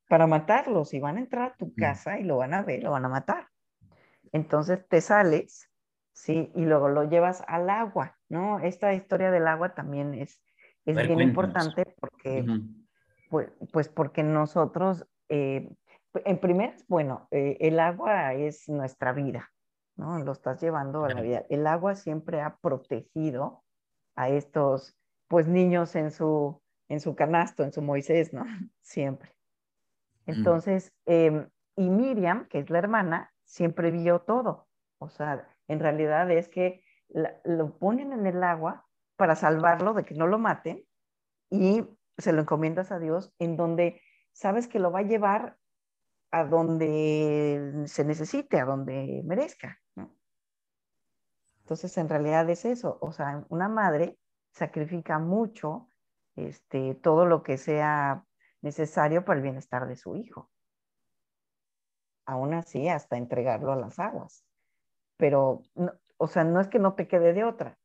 [0.09, 1.75] para matarlos y van a entrar a tu mm.
[1.75, 3.49] casa y lo van a ver, lo van a matar.
[4.33, 5.71] Entonces te sales,
[6.13, 6.51] ¿sí?
[6.55, 8.59] Y luego lo llevas al agua, ¿no?
[8.61, 10.43] Esta historia del agua también es,
[10.85, 12.45] es bien importante porque,
[13.31, 15.71] pues, pues, porque nosotros, eh,
[16.15, 19.51] en primer, bueno, eh, el agua es nuestra vida,
[19.97, 20.19] ¿no?
[20.19, 21.45] Lo estás llevando a la vida.
[21.51, 23.65] El agua siempre ha protegido
[24.17, 28.45] a estos, pues, niños en su, en su canasto, en su Moisés, ¿no?
[28.81, 29.35] Siempre.
[30.27, 34.69] Entonces, em, y Miriam, que es la hermana, siempre vio todo.
[34.99, 36.85] O sea, en realidad es que
[37.45, 40.85] lo ponen en el agua para salvarlo de que no lo maten
[41.51, 41.85] y
[42.19, 45.57] se lo encomiendas a Dios en donde sabes que lo va a llevar
[46.31, 49.81] a donde se necesite, a donde merezca.
[51.61, 52.99] Entonces, en realidad es eso.
[53.01, 54.19] O sea, una madre
[54.53, 55.89] sacrifica mucho
[56.37, 58.25] este, todo lo que sea
[58.61, 60.51] necesario para el bienestar de su hijo
[62.29, 64.45] aún así hasta entregarlo a las aguas.
[65.17, 65.63] Pero,
[66.19, 67.79] o sea, no es que no te quede de otra,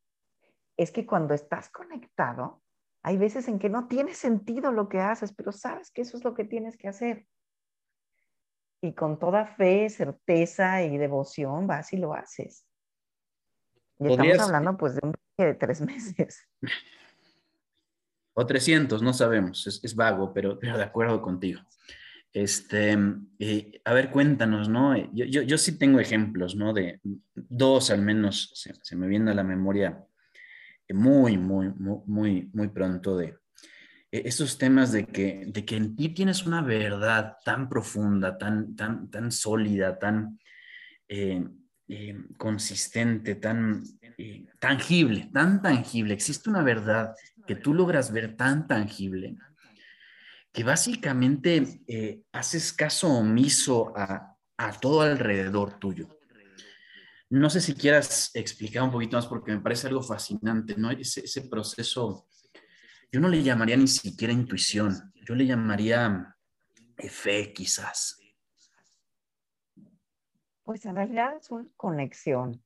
[0.78, 2.62] es que cuando estás conectado,
[3.04, 6.26] hay veces en que no tiene sentido lo que haces, pero sabes que eso es
[6.26, 7.26] lo que tienes que hacer.
[8.82, 12.66] Y con toda fe, certeza y devoción vas y lo haces.
[13.98, 16.46] Y estamos hablando pues de un de tres meses.
[18.34, 21.62] O 300, no sabemos, es, es vago, pero, pero de acuerdo contigo.
[22.34, 22.98] Este,
[23.40, 24.98] eh, a ver, cuéntanos, ¿no?
[25.14, 26.74] Yo, yo, yo, sí tengo ejemplos, ¿no?
[26.74, 27.00] De
[27.34, 30.04] dos al menos, se, me viene a la memoria
[30.90, 33.36] muy, muy, muy, muy pronto de
[34.12, 39.10] esos temas de que, de que en ti tienes una verdad tan profunda, tan, tan,
[39.10, 40.40] tan sólida, tan
[41.08, 41.44] eh,
[41.88, 43.84] eh, consistente, tan
[44.18, 46.14] eh, tangible, tan tangible.
[46.14, 47.16] Existe una verdad
[47.48, 49.36] que tú logras ver tan tangible
[50.54, 56.08] que básicamente haces caso omiso a, a todo alrededor tuyo.
[57.30, 60.92] No sé si quieras explicar un poquito más porque me parece algo fascinante, ¿no?
[60.92, 62.28] Ese, proceso,
[63.12, 66.36] yo no le llamaría ni siquiera intuición, yo le llamaría
[66.98, 68.20] eh, fe quizás.
[70.64, 72.64] Pues en realidad es una conexión,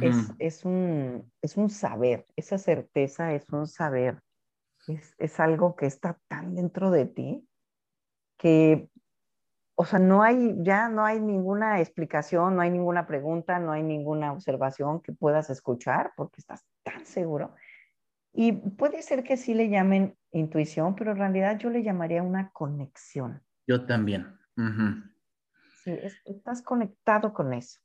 [0.00, 4.20] es, un, es un saber, esa certeza es un saber,
[4.88, 7.46] es, es algo que está tan dentro de ti
[8.36, 8.90] que
[9.80, 13.82] o sea, no hay, ya no hay ninguna explicación, no hay ninguna pregunta, no hay
[13.82, 17.54] ninguna observación que puedas escuchar porque estás tan seguro.
[18.34, 22.50] Y puede ser que sí le llamen intuición, pero en realidad yo le llamaría una
[22.50, 23.42] conexión.
[23.66, 24.38] Yo también.
[25.82, 27.80] Sí, estás conectado con eso.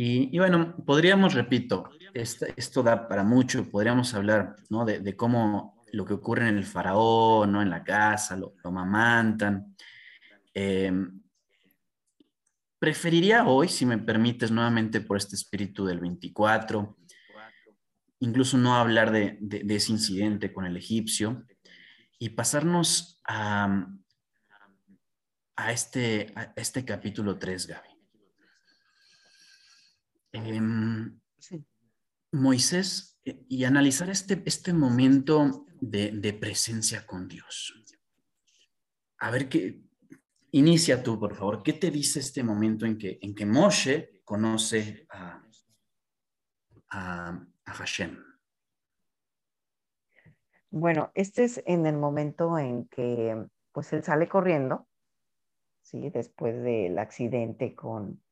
[0.00, 4.84] Y, bueno, podríamos, repito, esto, da para mucho, podríamos hablar ¿no?
[4.84, 7.62] de, cómo lo que ocurre en el faraón, ¿no?
[7.62, 9.74] en la casa, lo, lo mamantan,
[10.60, 11.22] Em,
[12.80, 16.98] preferiría hoy, si me permites, nuevamente por este espíritu del 24,
[18.18, 21.46] incluso no hablar de, ese incidente con el egipcio
[22.18, 23.86] y pasarnos a,
[25.54, 27.87] a, este, este capítulo 3, Gaby.
[30.44, 31.20] Em,
[32.32, 37.74] Moisés eh, y analizar este, este momento de, de presencia con Dios.
[39.18, 39.88] A ver qué,
[40.50, 41.62] Inicia tú, por favor.
[41.62, 45.44] ¿Qué te dice este momento en que, en que Moshe conoce a,
[46.90, 48.16] a, Hashem?
[50.70, 54.88] Bueno, este es en el momento en que pues él sale corriendo,
[55.82, 56.08] ¿sí?
[56.08, 58.22] Después del accidente con,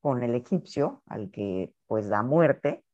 [0.00, 2.84] con el egipcio, al que pues da muerte,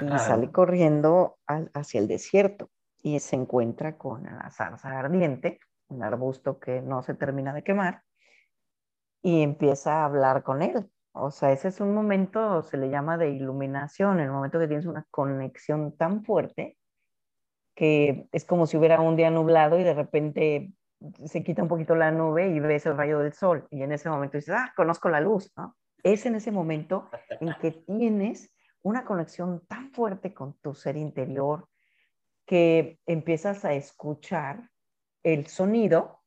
[0.00, 2.70] y sale corriendo hacia el desierto
[3.02, 8.02] y se encuentra con la zarza ardiente un arbusto que no se termina de quemar,
[9.22, 10.88] y empieza a hablar con él.
[11.12, 14.86] O sea, ese es un momento, se le llama de iluminación, el momento que tienes
[14.86, 16.76] una conexión tan fuerte
[17.74, 20.72] que es como si hubiera un día nublado y de repente
[21.24, 23.66] se quita un poquito la nube y ves el rayo del sol.
[23.70, 25.76] Y en ese momento dices, ah, conozco la luz, ¿no?
[26.02, 27.10] Es en ese momento
[27.40, 31.68] en que tienes una conexión tan fuerte con tu ser interior
[32.46, 34.70] que empiezas a escuchar
[35.22, 36.22] el sonido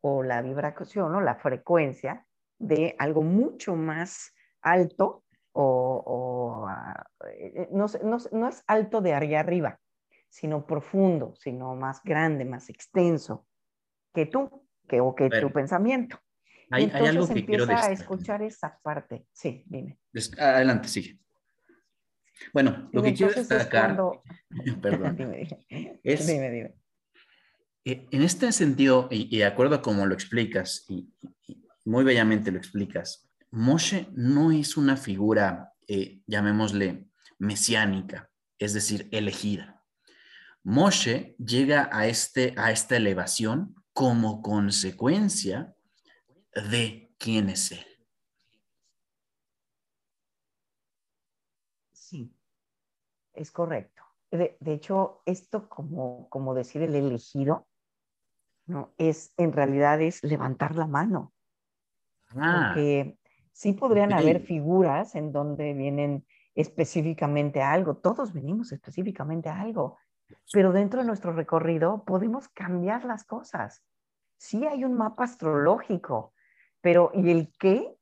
[0.00, 2.26] o la vibración o la frecuencia
[2.58, 5.24] de algo mucho más alto
[5.58, 9.80] o, ah, eh, no, es alto de allá arriba,
[10.28, 13.46] sino profundo, sino más grande, más extenso
[14.12, 16.18] que tú, que, o que tu pensamiento.
[16.70, 19.26] Hay, Entonces algo que empieza a escuchar esa parte.
[19.32, 19.98] Sí, dime.
[20.38, 21.20] Adelante, sigue.
[22.52, 23.96] Bueno, lo que quiero destacar,
[24.82, 25.16] perdón,
[26.02, 26.74] es, dime, dime.
[27.84, 31.08] Eh, en este sentido, y, de acuerdo a cómo lo explicas, y,
[31.84, 37.06] muy bellamente lo explicas, Moshe no es una figura, eh, llamémosle,
[37.38, 39.84] mesiánica, es decir, elegida.
[40.64, 45.75] Moshe llega a, este, a esta elevación como consecuencia
[46.62, 47.86] de quién es él.
[51.92, 52.32] Sí,
[53.32, 54.02] es correcto.
[54.30, 57.66] De, hecho, esto como, como decir el elegido,
[58.66, 58.92] ¿no?
[58.98, 61.32] Es, en realidad es levantar la mano.
[62.30, 63.18] Ah, porque
[63.52, 69.98] sí podrían haber figuras en donde vienen específicamente a algo, todos venimos específicamente a algo,
[70.52, 73.84] pero dentro de nuestro recorrido podemos cambiar las cosas.
[74.38, 76.32] Sí hay un mapa astrológico,
[76.86, 77.98] pero ¿y el qué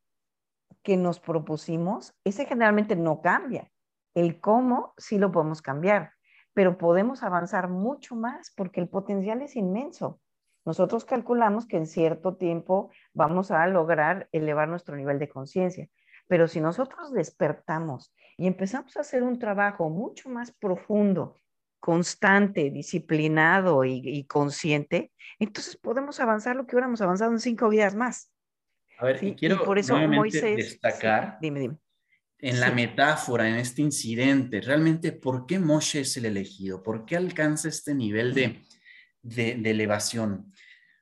[0.82, 2.14] que nos propusimos?
[2.22, 3.72] Ese generalmente no cambia.
[4.12, 6.12] El cómo sí lo podemos cambiar,
[6.52, 10.20] pero podemos avanzar mucho más porque el potencial es inmenso.
[10.66, 15.88] Nosotros calculamos que en cierto tiempo vamos a lograr elevar nuestro nivel de conciencia,
[16.28, 21.40] pero si nosotros despertamos y empezamos a hacer un trabajo mucho más profundo,
[21.80, 28.33] constante, disciplinado y, consciente, entonces podemos avanzar lo que hubiéramos avanzado en cinco vidas más.
[28.98, 31.76] A ver, y quiero por eso destacar dime, dime.
[32.38, 36.82] en la metáfora, en este incidente, realmente, ¿por qué Moshe es el elegido?
[36.82, 38.62] ¿Por qué alcanza este nivel de,
[39.22, 40.52] de, elevación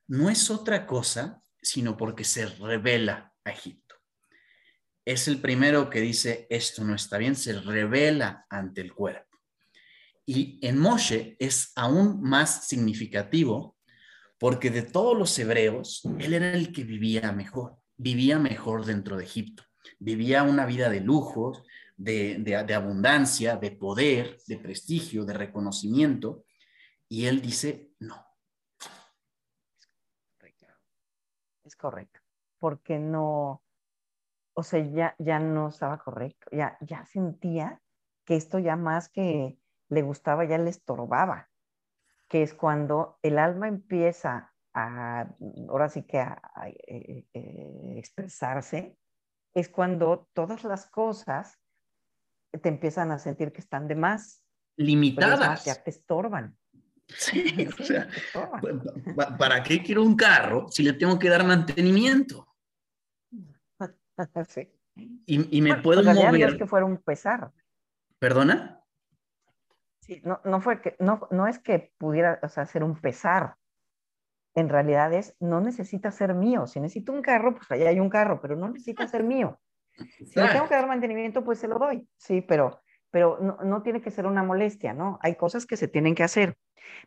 [0.07, 3.95] no es otra cosa, sino porque se revela a Egipto.
[5.05, 9.37] es el primero que dice, esto no está bien, se revela ante el cuerpo.
[10.25, 13.77] Y en Moshe es aún más significativo
[14.37, 19.23] porque de todos los hebreos, él era el que vivía mejor, vivía mejor dentro de
[19.23, 19.63] Egipto,
[19.99, 21.63] vivía una vida de lujos,
[21.95, 26.45] de, abundancia, de poder, de prestigio, de reconocimiento,
[27.07, 28.25] y él dice, no.
[31.63, 32.19] Es correcto,
[32.59, 33.63] porque no,
[34.53, 37.81] o sea, ya, ya no estaba correcto, ya, ya sentía
[38.25, 41.49] que esto ya más que le gustaba, ya le estorbaba,
[42.27, 45.27] que es cuando el alma empieza a,
[45.69, 46.39] ahora sí que a,
[46.87, 48.97] eh, eh, expresarse,
[49.53, 51.59] es cuando todas las cosas
[52.61, 54.43] te empiezan a sentir que están de más.
[54.77, 55.65] Limitadas.
[55.65, 56.57] Ya te estorban.
[57.05, 58.07] Sí, o sea,
[59.37, 62.47] ¿para qué quiero un carro si le tengo que dar mantenimiento?
[64.47, 64.71] Sí.
[65.25, 66.39] Y, me puedo mover.
[66.39, 67.51] No es que fuera un pesar.
[68.19, 68.79] ¿Perdona?
[70.01, 73.57] Sí, no, no, fue que, no, no es que pudiera o sea, ser un pesar.
[74.55, 76.67] En realidad es, no necesita ser mío.
[76.67, 79.59] Si necesito un carro, pues allá hay un carro, pero no necesita ser mío.
[80.25, 82.81] Si le tengo que dar mantenimiento, pues se lo doy, sí, pero,
[83.11, 85.19] pero no, no, tiene que ser una molestia, ¿no?
[85.21, 86.57] Hay cosas que se tienen que hacer.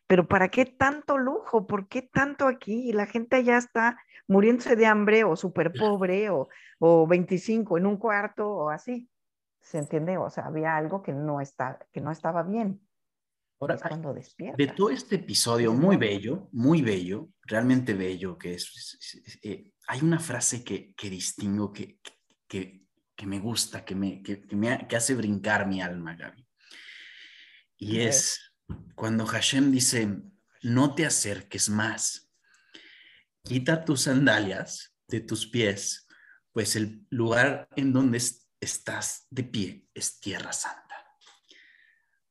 [0.06, 1.66] Pero ¿para qué tanto lujo?
[1.66, 2.92] ¿Por qué tanto aquí?
[2.92, 7.96] La gente ya está muriéndose de hambre o súper pobre o, o 25 en un
[7.96, 9.08] cuarto o así.
[9.60, 10.16] ¿Se entiende?
[10.16, 12.85] O sea, había algo que no, está, que no estaba bien.
[13.58, 14.56] Ahora, cuando despierta.
[14.56, 20.18] De todo este episodio muy bello, muy bello, realmente bello, que es, eh, hay una
[20.18, 21.98] frase que, que distingo que,
[22.46, 22.86] que,
[23.26, 26.46] me gusta, que me, que, me que hace brincar mi alma, Gaby.
[27.78, 28.52] Y es
[28.94, 30.22] cuando Hashem dice,
[30.62, 32.30] no te acerques más,
[33.42, 36.06] quita tus sandalias de tus pies,
[36.52, 38.20] pues el lugar en donde
[38.60, 40.85] estás de pie es tierra santa.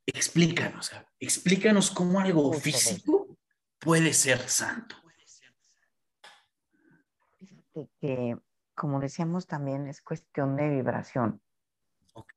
[0.06, 3.38] Explícanos, explícanos cómo algo físico
[3.80, 4.96] puede ser santo.
[8.00, 8.38] que
[8.76, 11.42] como decíamos también, es cuestión de vibración.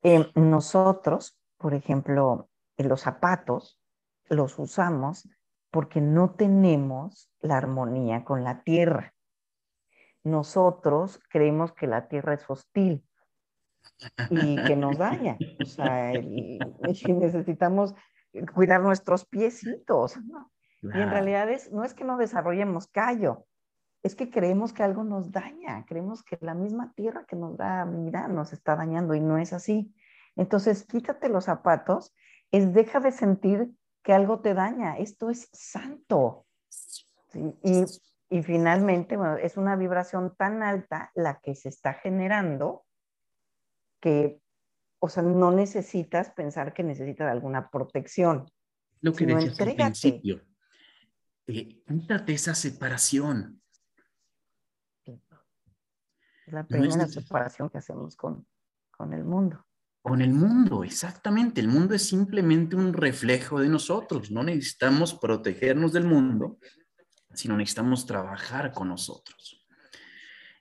[0.03, 3.79] Eh, nosotros, por ejemplo, los zapatos
[4.29, 5.29] los usamos
[5.71, 9.15] porque no tenemos la armonía con la tierra.
[10.23, 13.05] Nosotros creemos que la tierra es hostil
[14.31, 15.37] y que nos daña.
[15.61, 16.13] O sea,
[17.09, 17.95] necesitamos
[18.55, 20.17] cuidar nuestros piecitos.
[20.83, 23.47] Y en realidad no es que no desarrollemos callo,
[24.03, 27.85] es que creemos que algo nos daña, creemos que la misma tierra que nos da
[27.85, 29.93] vida nos está dañando y no es así.
[30.37, 32.15] Entonces, quítate los zapatos,
[32.53, 33.73] es deja de sentir
[34.05, 36.47] que algo te daña, esto es santo.
[37.35, 37.85] Y,
[38.31, 42.85] y, finalmente, es una vibración tan alta la que se está generando
[44.01, 44.41] que,
[44.99, 48.51] o sea, no necesitas pensar que necesitas alguna protección.
[49.01, 50.43] Lo que decías al principio,
[51.47, 53.61] eh, quítate esa separación
[56.53, 58.47] la primera separación que hacemos con,
[58.91, 59.65] con el mundo.
[60.03, 61.61] Con el mundo, exactamente.
[61.61, 64.31] El mundo es simplemente un reflejo de nosotros.
[64.31, 66.59] No necesitamos protegernos del mundo,
[67.35, 69.67] sino necesitamos trabajar con nosotros.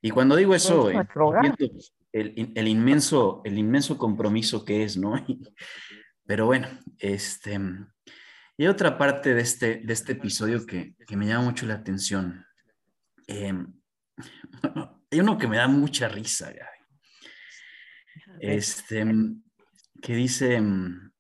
[0.02, 1.08] Y cuando digo eso, eh,
[2.20, 5.14] el, el, inmenso, el inmenso compromiso que es, ¿no?
[6.26, 6.68] pero bueno,
[7.00, 7.60] este,
[8.58, 12.46] y otra parte de este, de este episodio que, que me llama mucho la atención.
[13.28, 13.54] Eh,
[15.12, 16.52] hay uno que me da mucha risa,
[18.40, 19.06] Este,
[20.02, 21.12] que dice, em,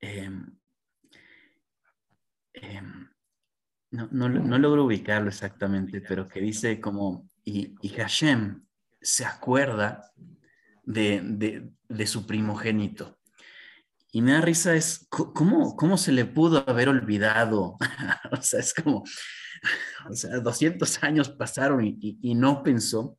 [0.00, 0.58] em,
[2.54, 3.08] em,
[3.90, 8.62] no, no, logro ubicarlo exactamente, pero que dice como, y, y Hashem
[9.02, 10.12] se acuerda
[10.84, 13.18] de, de, su primogénito.
[14.10, 17.78] Y me da risa es, ¿cómo, ¿cómo se le pudo haber olvidado?
[18.32, 19.04] o sea, es como,
[20.10, 23.16] o sea, 200 años pasaron y, no pensó.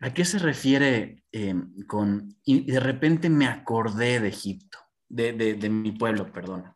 [0.00, 1.54] ¿A qué se refiere eh,
[1.88, 6.72] con, y de repente me acordé de Egipto, de, de, mi pueblo, perdón?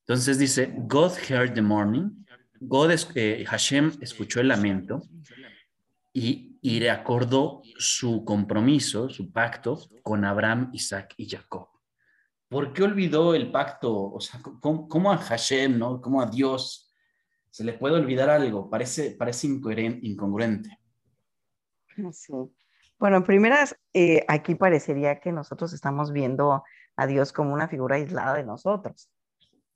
[0.00, 2.24] Entonces dice, God heard the morning,
[2.60, 5.02] God, eh, Hashem escuchó el lamento
[6.12, 11.68] y, y le acordó su compromiso, su pacto con Abraham, Isaac y Jacob.
[12.48, 14.12] ¿Por qué olvidó el pacto?
[14.12, 16.00] O sea, ¿cómo, cómo a Hashem, ¿no?
[16.00, 16.88] ¿Cómo a Dios
[17.52, 20.78] se le puede olvidar algo, parece, parece incongruente.
[22.12, 22.32] Sí.
[22.98, 26.64] Bueno, en primeras, eh, aquí parecería que nosotros estamos viendo
[26.96, 29.10] a Dios como una figura aislada de nosotros.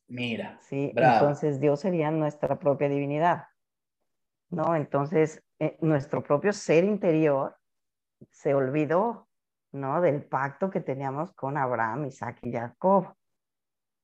[0.09, 0.59] Mira.
[0.62, 3.45] Sí, entonces Dios sería nuestra propia divinidad.
[4.51, 4.76] ¿No?
[4.76, 7.57] Entonces, eh, nuestro propio ser interior
[8.30, 9.28] se olvidó,
[9.72, 10.01] ¿no?
[10.01, 13.14] Del pacto que teníamos con Abraham, Isaac y Jacob.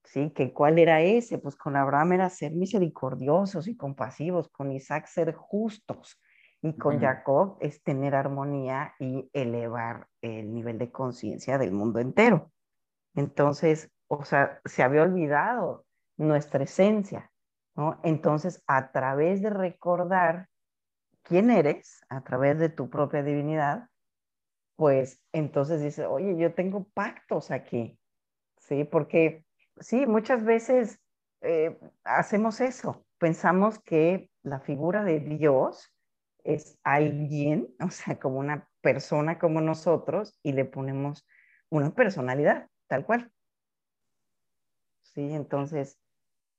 [0.04, 0.30] ¿Sí?
[0.30, 1.38] ¿Que cuál era ese?
[1.38, 6.20] Pues con Abraham era ser misericordiosos y compasivos, con Isaac ser justos
[6.62, 12.52] y con Jacob es tener armonía y elevar el nivel de conciencia del mundo entero.
[13.14, 15.84] Entonces, o sea, se había olvidado
[16.16, 17.31] nuestra esencia,
[18.02, 20.48] Entonces, a través de recordar
[21.22, 23.88] quién eres, a través de tu propia divinidad,
[24.76, 27.98] pues entonces dice, oye, yo tengo pactos aquí,
[28.58, 28.84] ¿sí?
[28.84, 29.44] Porque
[29.80, 31.00] sí, muchas veces
[31.40, 35.94] eh, hacemos eso, pensamos que la figura de Dios
[36.44, 41.26] es alguien, o sea, como una persona como nosotros, y le ponemos
[41.70, 43.30] una personalidad, tal cual.
[45.02, 46.01] Sí, entonces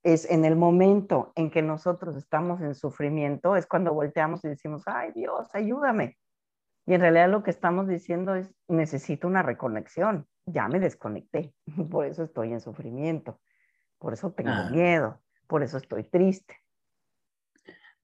[0.03, 4.83] es en el momento en que nosotros estamos en sufrimiento, es cuando volteamos y decimos,
[4.85, 6.17] ay Dios, ayúdame.
[6.85, 11.53] Y en realidad lo que estamos diciendo es, necesito una reconexión, ya me desconecté,
[11.89, 13.39] por eso estoy en sufrimiento,
[13.97, 14.69] por eso tengo ah.
[14.69, 16.59] miedo, por eso estoy triste.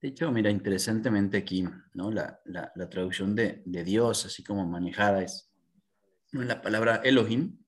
[0.00, 2.10] De hecho, mira, interesantemente aquí, ¿no?
[2.10, 5.52] La, la, la traducción de, de, Dios, así como manejada es,
[6.32, 7.58] la palabra Elohim,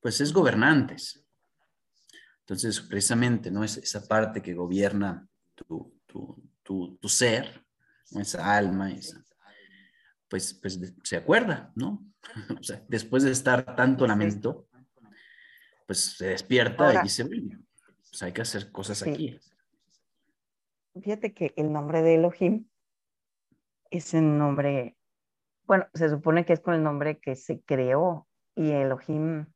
[0.00, 1.23] pues es gobernantes.
[2.46, 3.64] Entonces, precisamente, ¿no?
[3.64, 7.64] Es esa parte que gobierna tu, tu, tu, tu ser,
[8.10, 9.24] esa alma, esa,
[10.28, 12.04] pues, pues se acuerda, ¿no?
[12.60, 14.68] o sea, después de estar tanto lamento,
[15.86, 17.58] pues se despierta y dice, bueno,
[18.10, 19.38] pues hay que hacer cosas aquí.
[21.00, 22.68] Fíjate que el nombre de Elohim
[23.90, 24.96] es el nombre,
[25.64, 29.46] bueno, se supone que es con el nombre que se creó y Elohim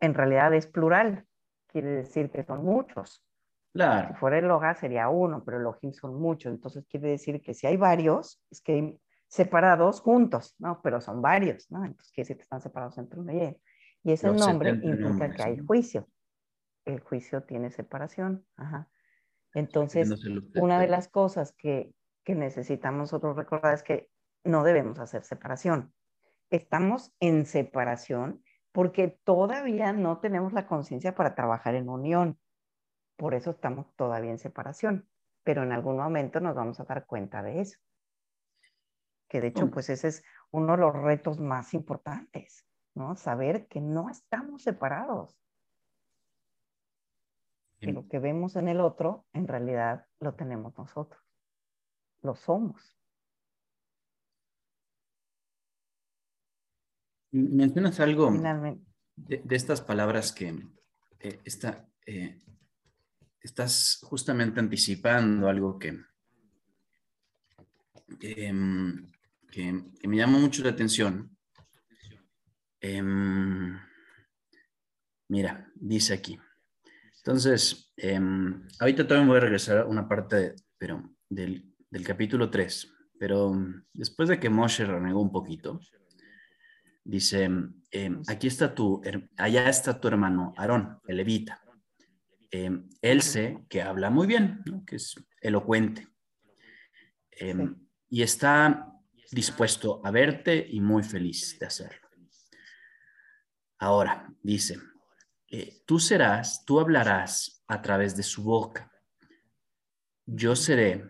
[0.00, 1.26] en realidad es plural,
[1.70, 3.24] quiere decir que son muchos.
[3.72, 4.08] Claro.
[4.08, 7.66] Si fuera el Loga sería uno, pero Elohim son muchos, entonces quiere decir que si
[7.66, 10.80] hay varios, es que hay separados juntos, ¿no?
[10.82, 11.84] Pero son varios, ¿no?
[11.84, 13.56] Entonces quiere decir que están separados entre uno y
[14.02, 16.08] Y ese nombre implica que hay juicio.
[16.84, 18.44] El juicio tiene separación.
[18.56, 18.88] Ajá.
[19.54, 20.10] Entonces,
[20.60, 21.92] una de las cosas que,
[22.24, 24.08] que necesitamos nosotros recordar es que
[24.44, 25.92] no debemos hacer separación.
[26.50, 28.42] Estamos en separación
[28.72, 32.38] porque todavía no tenemos la conciencia para trabajar en unión.
[33.16, 35.08] Por eso estamos todavía en separación.
[35.42, 37.78] Pero en algún momento nos vamos a dar cuenta de eso.
[39.28, 43.16] Que de hecho, pues ese es uno de los retos más importantes, ¿no?
[43.16, 45.38] Saber que no estamos separados.
[47.78, 51.22] Que lo que vemos en el otro, en realidad lo tenemos nosotros.
[52.20, 52.99] Lo somos.
[57.32, 58.32] Mencionas algo
[59.16, 60.48] de, estas palabras que
[61.20, 61.40] eh,
[62.06, 62.38] eh,
[63.40, 65.96] estás justamente anticipando algo que,
[68.20, 69.10] em,
[69.48, 69.72] que,
[70.08, 71.36] me llama mucho la atención.
[72.80, 73.78] Em,
[75.28, 76.38] mira, dice aquí.
[77.18, 82.92] Entonces, em, ahorita también voy a regresar a una parte pero, del, del capítulo 3,
[83.20, 83.52] pero
[83.92, 85.78] después de que Moshe renegó un poquito,
[87.04, 87.48] Dice,
[87.90, 89.00] em, aquí está tu,
[89.36, 91.62] allá está tu hermano Aarón, el levita.
[92.50, 96.08] Em, él sé que habla muy bien, que es elocuente.
[97.30, 97.76] Em,
[98.08, 98.92] y está
[99.30, 102.08] dispuesto a verte y muy feliz de hacerlo.
[103.78, 104.78] Ahora, dice,
[105.48, 108.92] eh, tú serás, tú hablarás a través de su boca.
[110.26, 111.08] Yo seré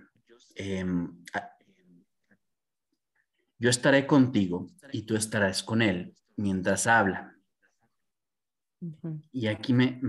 [3.60, 7.36] yo estaré contigo y tú estarás con él mientras habla.
[9.30, 10.00] Y aquí me,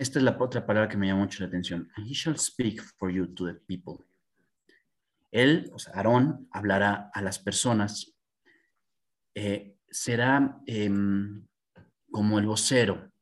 [0.00, 1.90] esta es la otra palabra que me llama mucho la atención.
[1.98, 4.02] He shall speak for you to the people.
[5.30, 8.16] Él, o sea, Aarón, hablará a las personas.
[9.34, 11.46] Eh, será em,
[12.10, 13.12] como el vocero,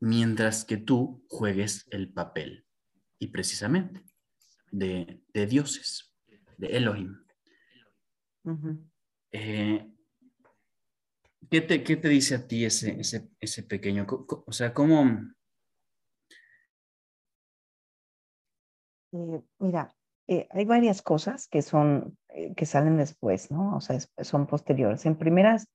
[0.00, 2.66] mientras que tú juegues el papel.
[3.20, 4.04] Y precisamente
[4.72, 6.12] de, de dioses,
[6.58, 7.23] de Elohim.
[9.32, 9.90] Eh,
[11.50, 14.06] ¿qué, te, ¿qué, te, dice a ti ese, ese, ese pequeño?
[14.46, 15.04] O sea, ¿cómo...?
[19.12, 19.94] Eh, mira,
[20.26, 22.18] eh, hay varias cosas que son,
[22.56, 23.76] que salen después, ¿no?
[23.76, 25.06] O sea, son posteriores.
[25.06, 25.68] En primeras,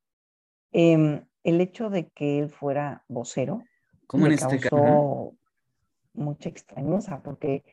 [0.72, 3.64] em, el hecho de que él fuera vocero
[4.08, 5.36] ¿Cómo en este caso?
[6.14, 7.64] mucha extrañeza, porque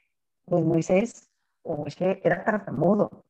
[0.44, 1.30] pues Moisés
[1.62, 3.24] o era tartamudo,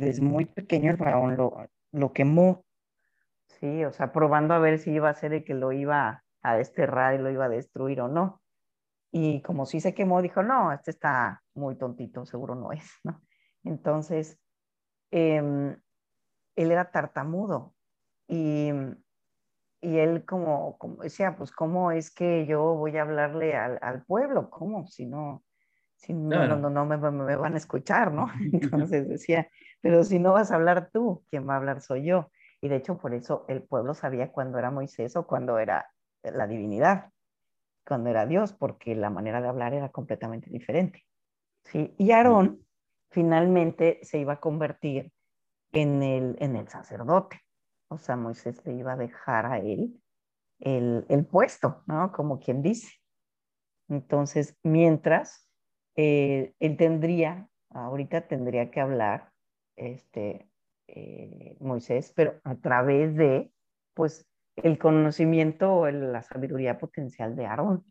[0.00, 2.64] desde muy pequeño el faraón lo, lo quemó.
[3.46, 6.56] Sí, o sea, probando a ver si iba a ser el que lo iba a
[6.56, 8.40] desterrar y lo iba a destruir o no.
[9.10, 13.22] Y como sí se quemó, dijo, no, este está muy tontito, seguro no es, ¿no?
[13.62, 14.38] Entonces,
[15.10, 15.76] em,
[16.56, 17.74] él era tartamudo
[18.28, 18.70] y,
[19.80, 24.04] y él como, como, decía, pues cómo es que yo voy a hablarle al, al
[24.04, 24.86] pueblo, ¿cómo?
[24.88, 25.44] Si no,
[25.96, 28.26] si no, no, no, me, me, van a escuchar, ¿no?
[28.52, 29.48] Entonces decía,
[29.84, 32.30] pero si no vas a hablar tú, quien va a hablar soy yo.
[32.62, 36.46] Y de hecho por eso el pueblo sabía cuándo era Moisés o cuándo era la
[36.46, 37.10] divinidad,
[37.86, 41.04] cuando era Dios, porque la manera de hablar era completamente diferente.
[41.64, 41.94] ¿sí?
[41.98, 42.64] Y Aarón
[43.10, 45.12] finalmente se iba a convertir
[45.72, 47.42] en el, en el sacerdote.
[47.88, 50.00] O sea, Moisés le iba a dejar a él
[50.60, 52.10] el, el puesto, ¿no?
[52.10, 52.90] Como quien dice.
[53.90, 55.46] Entonces, mientras
[55.94, 59.33] eh, él tendría, ahorita tendría que hablar,
[59.76, 60.48] este,
[60.88, 63.50] eh, Moisés, pero a través de,
[63.94, 67.84] pues, el conocimiento o la sabiduría potencial de Aarón,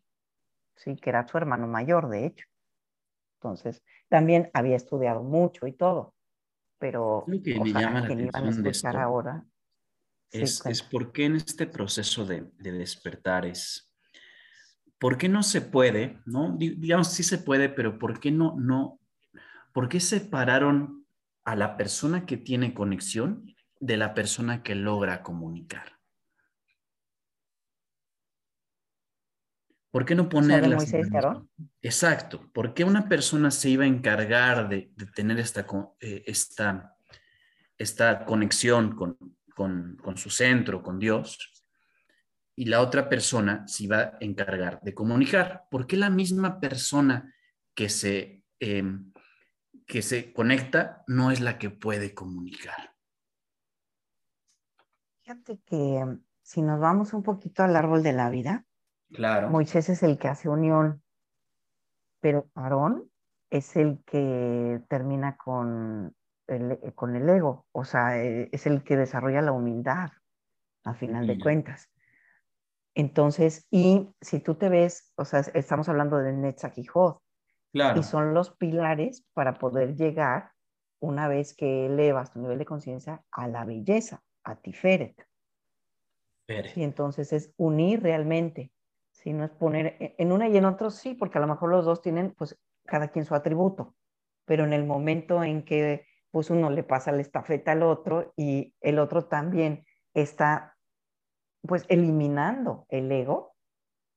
[0.76, 2.46] sí, que era su hermano mayor, de hecho.
[3.38, 6.14] Entonces, también había estudiado mucho y todo,
[6.78, 9.44] pero lo que me llama la atención de esto ahora
[10.30, 13.92] es, es por qué en este proceso de, de despertar es,
[14.98, 16.56] ¿por qué no se puede, no?
[16.56, 18.98] Digamos, sí se puede, pero ¿por qué no, no,
[19.72, 21.03] por qué separaron
[21.44, 25.94] a la persona que tiene conexión de la persona que logra comunicar?
[29.94, 30.92] ¿Por qué no ponerlas?
[31.80, 32.50] Exacto.
[32.52, 35.64] ¿Por qué una persona se iba a encargar de, tener esta,
[36.00, 36.96] eh, esta,
[37.78, 39.16] esta conexión con,
[39.54, 41.64] con, con, su centro, con Dios?
[42.56, 45.68] Y la otra persona se iba a encargar de comunicar.
[45.70, 47.32] ¿Por qué la misma persona
[47.72, 49.12] que se, em,
[49.86, 52.94] que se conecta no es la que puede comunicar?
[55.22, 58.66] Fíjate que si nos vamos un poquito al árbol de la vida,
[59.14, 59.48] Claro.
[59.48, 61.02] Moisés es el que hace unión,
[62.20, 63.10] pero Aarón
[63.48, 66.14] es el que termina con
[66.48, 70.10] el, con el ego, o sea, eh, es el que desarrolla la humildad,
[70.82, 71.88] a final de cuentas.
[72.94, 76.84] Entonces, y si tú te ves, o sea, estamos hablando de Netzach y
[77.74, 78.00] claro.
[78.00, 80.52] y son los pilares para poder llegar,
[81.00, 85.14] una vez que elevas tu nivel de conciencia, a la belleza, a Tiferet.
[86.74, 88.70] Y entonces es unir realmente
[89.32, 91.84] no es poner e, en una y en otro sí, porque a lo mejor los
[91.84, 93.94] dos tienen pues cada quien su atributo,
[94.44, 98.74] pero en el momento en que pues uno le pasa la estafeta al otro y
[98.80, 100.76] el otro también está
[101.62, 103.53] pues eliminando el ego,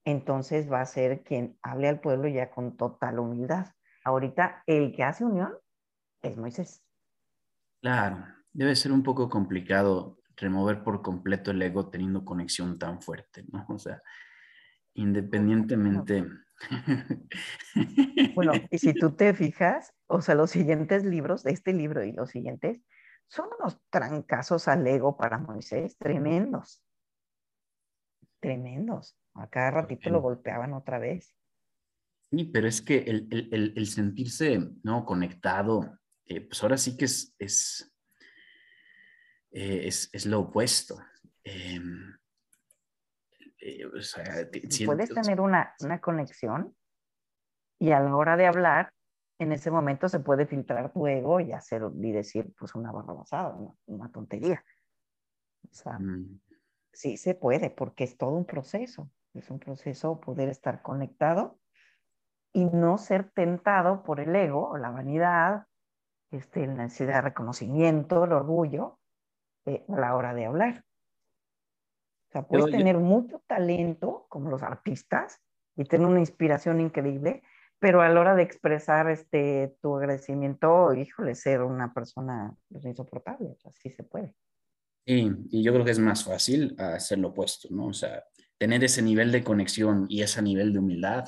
[0.08, 3.68] entonces va a ser quien hable al pueblo ya con total humildad.
[4.06, 5.54] Ahorita el que hace unión
[6.22, 6.82] es Moisés.
[7.82, 13.44] Claro, debe ser un poco complicado remover por completo el ego teniendo conexión tan fuerte,
[13.52, 13.66] ¿no?
[13.68, 14.02] O sea,
[14.94, 16.26] independientemente.
[18.34, 22.14] Bueno, y si tú te fijas, o sea, los siguientes libros, de este libro y
[22.14, 22.82] los siguientes,
[23.28, 26.82] son unos trancazos al ego para Moisés, tremendos.
[28.40, 29.18] Tremendos.
[29.38, 31.36] A cada ratito lo golpeaban otra vez.
[32.30, 35.06] Sí, pero es que el, sentirse ¿no?
[35.06, 37.96] conectado, eh, pues ahora sí que es, es,
[39.52, 40.98] eh, es, lo opuesto.
[41.44, 42.14] Em,
[43.60, 43.86] eh,
[44.86, 46.76] puedes tener una, conexión
[47.80, 48.92] y a la hora de hablar,
[49.40, 53.14] en ese momento se puede filtrar tu ego y hacer y decir pues una barra
[53.14, 54.66] una, una tontería.
[55.70, 56.42] O sea, mm.
[56.92, 59.10] sí se puede porque es todo un proceso.
[59.38, 61.60] Es un proceso poder estar conectado
[62.54, 65.68] y no ser tentado por el ego o la vanidad,
[66.32, 69.00] este, la necesidad de reconocimiento, el orgullo
[69.66, 70.84] eh, a la hora de hablar.
[72.30, 75.40] O sea, puedes tener mucho talento, como los artistas,
[75.76, 77.44] y tener una inspiración increíble,
[77.80, 83.56] pero a la hora de expresar este, tu agradecimiento, híjole, ser una persona pues, insoportable,
[83.66, 84.36] así se puede.
[85.06, 87.88] Sí, y yo creo que es más fácil hacer lo opuesto, ¿no?
[87.88, 88.26] O sea,
[88.58, 91.26] tener ese nivel de conexión y ese nivel de humildad,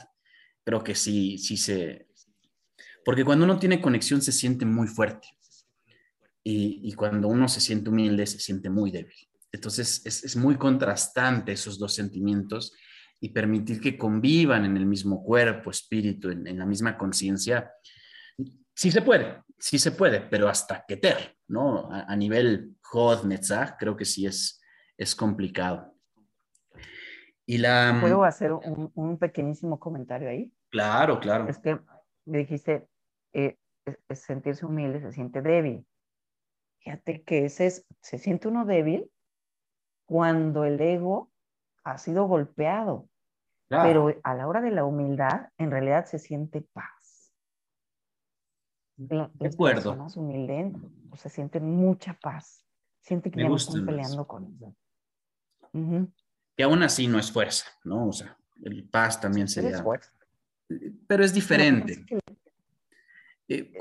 [0.63, 2.07] creo que sí, sí se...
[3.05, 5.27] Porque cuando uno tiene conexión se siente muy fuerte.
[6.43, 9.29] Y, y cuando uno se siente humilde se siente muy débil.
[9.51, 12.73] Entonces es, muy contrastante esos dos sentimientos
[13.19, 17.71] y permitir que convivan en el mismo cuerpo, espíritu, en, la misma conciencia.
[18.75, 21.89] Sí se puede, sí se puede, pero hasta que ter, ¿no?
[21.91, 24.61] A, nivel Hod, Netzach, creo que sí es,
[24.97, 25.95] es complicado.
[27.49, 27.97] Y la...
[27.99, 30.53] ¿Puedo hacer un, pequeñísimo comentario ahí?
[30.69, 31.47] Claro, claro.
[31.47, 31.79] Es que
[32.25, 32.87] me dijiste,
[33.33, 33.57] eh,
[34.11, 35.83] sentirse humilde se siente débil.
[36.77, 39.09] Fíjate que ese es, se siente uno débil
[40.05, 41.31] cuando el ego
[41.83, 43.09] ha sido golpeado.
[43.67, 47.33] Pero a la hora de la humildad, en realidad se siente paz.
[48.95, 49.81] de acuerdo.
[49.81, 50.71] Personas humildes
[51.15, 52.63] se sienten mucha paz.
[52.99, 54.75] Siente que ya no están peleando con eso.
[56.59, 58.09] Que aún así no es fuerza, ¿no?
[58.09, 59.77] O sea, el paz también sería...
[59.77, 60.11] Es fuerza.
[61.07, 62.05] Pero es diferente.
[63.47, 63.71] Eh,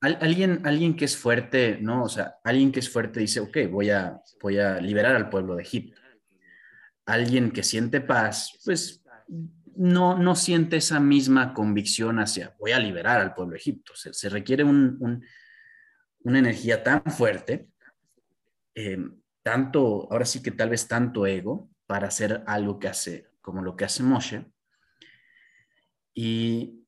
[0.00, 2.02] alguien, alguien que es fuerte, ¿no?
[2.02, 5.54] O sea, alguien que es fuerte dice, ok, voy a, voy a liberar al pueblo
[5.54, 6.00] de Egipto.
[7.04, 9.04] Alguien que siente paz, pues
[9.76, 13.92] no, no siente esa misma convicción hacia, voy a liberar al pueblo de Egipto.
[13.94, 15.20] Se, requiere una
[16.24, 17.68] energía tan fuerte,
[18.74, 18.98] eh,
[19.44, 23.76] tanto, ahora sí que tal vez tanto ego, para hacer algo que hace, como lo
[23.76, 24.46] que hace Moshe.
[26.14, 26.86] Y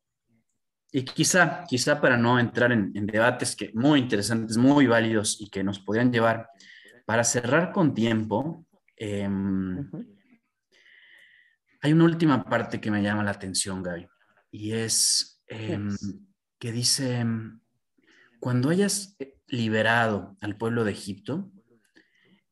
[0.91, 5.63] y quizá, quizá para no entrar en, debates que muy interesantes, muy válidos y que
[5.63, 6.49] nos podrían llevar,
[7.05, 9.91] para cerrar con tiempo, em,
[11.81, 14.09] hay una última parte que me llama la atención, Gaby,
[14.51, 15.95] y es em,
[16.59, 17.25] que dice,
[18.41, 21.51] cuando hayas liberado al pueblo de Egipto,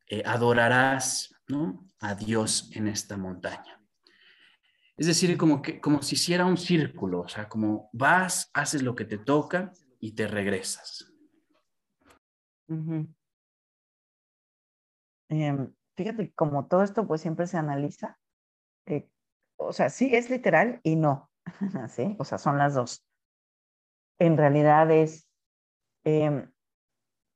[0.09, 1.86] eh, adorarás ¿no?
[2.01, 3.81] A Dios en esta montaña.
[4.97, 8.95] Es decir, como, que, como si hiciera un círculo, o sea, como vas, haces lo
[8.95, 11.13] que te toca y te regresas.
[15.29, 18.19] Em, fíjate, como todo esto pues siempre se analiza,
[18.87, 19.09] eh,
[19.57, 21.31] o sea, sí es literal y no,
[21.89, 22.17] ¿sí?
[22.19, 23.05] O sea, son las dos.
[24.19, 25.29] En realidad es,
[26.05, 26.51] em,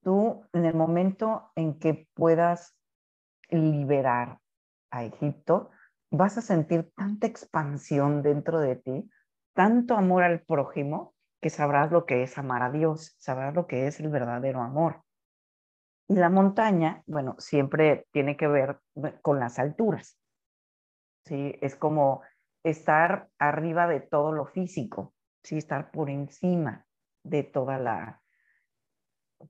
[0.02, 2.74] tú en el momento en que puedas
[3.50, 4.40] liberar
[4.90, 5.70] a Egipto,
[6.10, 9.10] vas a sentir tanta expansión dentro de ti,
[9.54, 13.86] tanto amor al prójimo, que sabrás lo que es amar a Dios, sabrás lo que
[13.86, 15.02] es el verdadero amor.
[16.08, 18.80] Y la montaña, bueno, siempre tiene que ver
[19.22, 20.18] con las alturas.
[21.24, 21.56] ¿sí?
[21.62, 22.22] Es como
[22.62, 25.58] estar arriba de todo lo físico, ¿sí?
[25.58, 26.84] estar por encima
[27.22, 28.20] de toda la,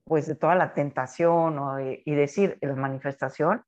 [0.03, 1.57] pues de toda la tentación
[2.05, 3.65] y decir, la manifestación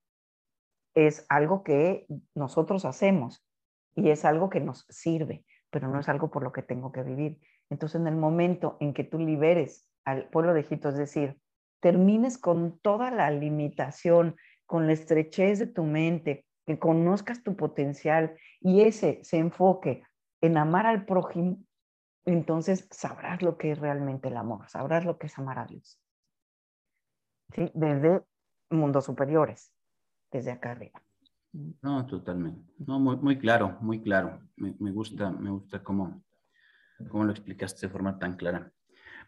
[0.96, 3.46] es algo que nosotros hacemos
[3.96, 7.04] y es algo que nos sirve, pero no es algo por lo que tengo que
[7.04, 7.40] vivir.
[7.70, 11.40] Entonces, en el momento en que tú liberes al pueblo de Egipto, es decir,
[11.80, 14.36] termines con toda la limitación,
[14.66, 20.04] con la estrechez de tu mente, que conozcas tu potencial y ese se enfoque
[20.42, 21.58] en amar al prójimo,
[22.26, 26.00] entonces sabrás lo que es realmente el amor, sabrás lo que es amar a Dios.
[27.54, 27.70] ¿Sí?
[27.74, 28.22] Desde
[28.70, 29.74] mundos superiores
[30.34, 31.02] desde acá arriba.
[31.82, 32.74] No, totalmente.
[32.80, 34.42] No, muy, muy claro, muy claro.
[34.58, 36.24] Me, me, gusta, me gusta cómo,
[37.08, 38.72] cómo lo explicaste de forma tan clara.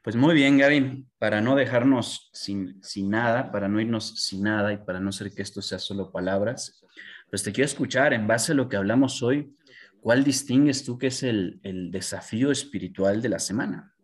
[0.03, 4.73] Pues muy bien, Gaby, para no dejarnos sin, sin nada, para no irnos sin nada
[4.73, 6.83] y para no ser que esto sea solo palabras,
[7.29, 9.55] pues te quiero escuchar en base a lo que hablamos hoy.
[10.01, 13.95] ¿Cuál distingues tú que es el, el desafío espiritual de la semana?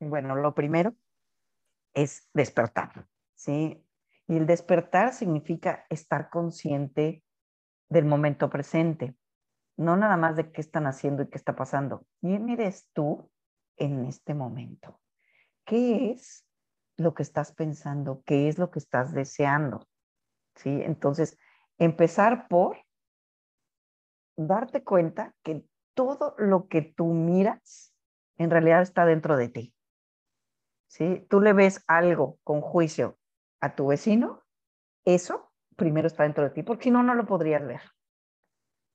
[0.00, 0.94] Bueno, lo primero
[1.94, 3.85] es despertar, ¿sí?
[4.28, 7.22] Y el despertar significa estar consciente
[7.88, 9.16] del momento presente,
[9.76, 12.06] no nada más de qué están haciendo y qué está pasando.
[12.20, 13.30] ¿Quién eres tú
[13.76, 15.00] en este momento?
[15.64, 16.46] ¿Qué es
[16.96, 18.22] lo que estás pensando?
[18.24, 19.86] ¿Qué es lo que estás deseando?
[20.56, 20.70] ¿Sí?
[20.70, 21.38] Entonces,
[21.78, 22.78] empezar por
[24.36, 25.64] darte cuenta que
[25.94, 27.94] todo lo que tú miras
[28.38, 29.74] en realidad está dentro de ti.
[30.88, 31.26] ¿Sí?
[31.28, 33.18] Tú le ves algo con juicio
[33.60, 34.44] a tu vecino,
[35.04, 37.80] eso primero está dentro de ti, porque si no, no lo podrías ver.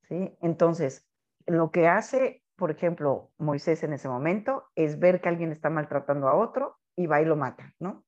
[0.04, 0.36] ¿Sí?
[0.42, 1.08] Entonces,
[1.46, 6.28] lo que hace, por ejemplo, Moisés en ese momento es ver que alguien está maltratando
[6.28, 8.04] a otro y va y lo mata, ¿no?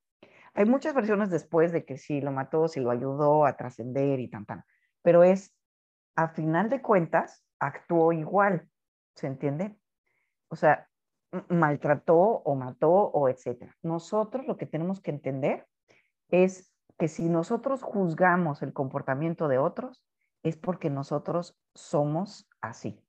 [0.55, 4.29] Hay muchas versiones después de que si lo mató, si lo ayudó a trascender y
[4.29, 4.63] tan, tan.
[5.01, 5.55] Pero es,
[6.15, 8.69] a final de cuentas, actuó igual,
[9.15, 9.75] ¿se entiende?
[10.49, 10.87] O sea,
[11.49, 13.75] maltrató o mató o etcétera.
[13.81, 15.67] Nosotros lo que tenemos que entender
[16.33, 20.03] es que si nosotros juzgamos el comportamiento de otros,
[20.41, 22.99] es porque nosotros somos así.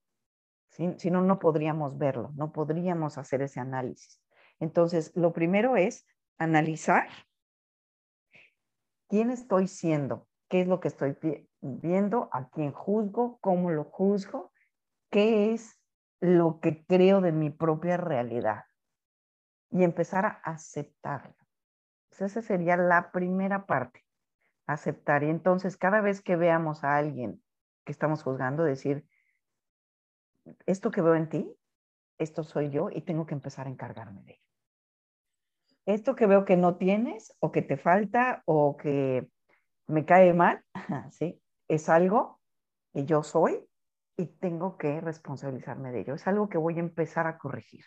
[0.68, 4.20] Si no, no podríamos verlo, no podríamos hacer ese análisis.
[4.60, 6.06] Entonces, lo primero es
[6.36, 7.08] analizar
[9.08, 11.16] quién estoy siendo, qué es lo que estoy
[11.62, 14.52] viendo, a quién juzgo, cómo lo juzgo,
[15.10, 15.80] qué es
[16.20, 18.64] lo que creo de mi propia realidad
[19.70, 21.43] y empezar a aceptarlo.
[22.16, 24.04] Pues, esa sería la primera parte,
[24.66, 25.24] aceptar.
[25.24, 27.42] Y entonces cada vez que veamos a alguien
[27.84, 29.04] que estamos juzgando, decir,
[30.66, 31.56] esto que veo en ti,
[32.18, 34.42] esto soy yo y tengo que empezar a encargarme de ello.
[35.86, 39.28] Esto que veo que no tienes o que te falta o que
[39.86, 40.64] me cae mal,
[41.10, 41.42] ¿sí?
[41.66, 42.40] Es algo
[42.92, 43.66] que yo soy
[44.16, 46.14] y tengo que responsabilizarme de ello.
[46.14, 47.84] Es algo que voy a empezar a corregir.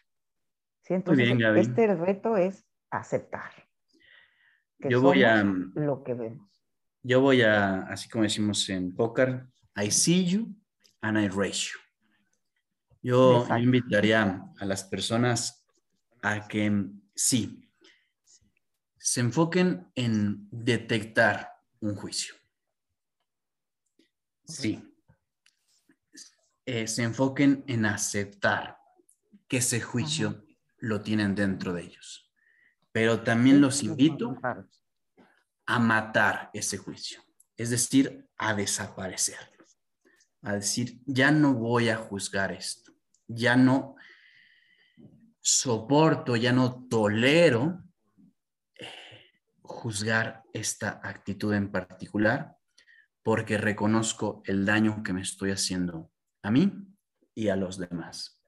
[0.81, 0.95] ¿sí?
[0.95, 3.66] Entonces, este reto es aceptar.
[4.79, 6.49] Que Yo voy a, lo que vemos.
[7.03, 10.55] yo voy a, así como decimos en póker, I see you
[11.01, 11.79] and I raise you.
[13.01, 13.63] Yo, Exacto.
[13.63, 15.65] invitaría a las personas
[16.21, 17.69] a que sí,
[18.97, 22.35] se enfoquen en detectar un juicio.
[24.43, 24.83] Sí.
[26.65, 28.77] Eh, se enfoquen en aceptar
[29.47, 30.43] que ese juicio
[30.79, 32.26] lo tienen dentro de ellos.
[32.97, 34.35] Pero también los invito
[35.67, 37.21] a matar ese juicio,
[37.55, 39.65] es decir, a desaparecerlo,
[40.41, 42.91] a decir, ya no voy a juzgar esto,
[43.27, 43.97] ya no
[45.39, 47.83] soporto, ya no tolero
[48.73, 48.87] eh,
[49.61, 52.57] juzgar esta actitud en particular
[53.21, 56.73] porque reconozco el daño que me estoy haciendo a mí
[57.35, 58.43] y a los demás.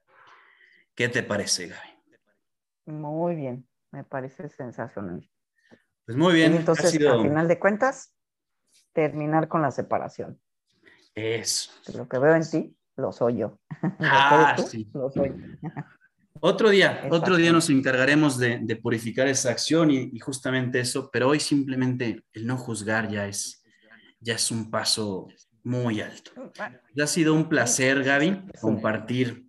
[0.96, 2.98] ¿Qué te parece, Gaby?
[2.98, 5.28] Muy bien, me parece sensacional.
[6.06, 8.14] Pues muy Y bien, ha entonces, sido al final de cuentas,
[8.92, 10.40] terminar con la separación.
[11.14, 11.70] eso.
[11.96, 13.58] Lo que veo en ti, lo soy yo.
[14.00, 14.88] Ah, tú, sí.
[14.94, 15.32] Lo soy.
[16.42, 21.10] Otro día, otro día nos encargaremos de, de purificar esa acción y, y justamente eso,
[21.12, 23.62] pero hoy simplemente el no juzgar ya es,
[24.20, 25.28] ya es un paso
[25.64, 26.30] muy alto.
[26.94, 29.44] Ya ha sido un placer, Gaby, compartir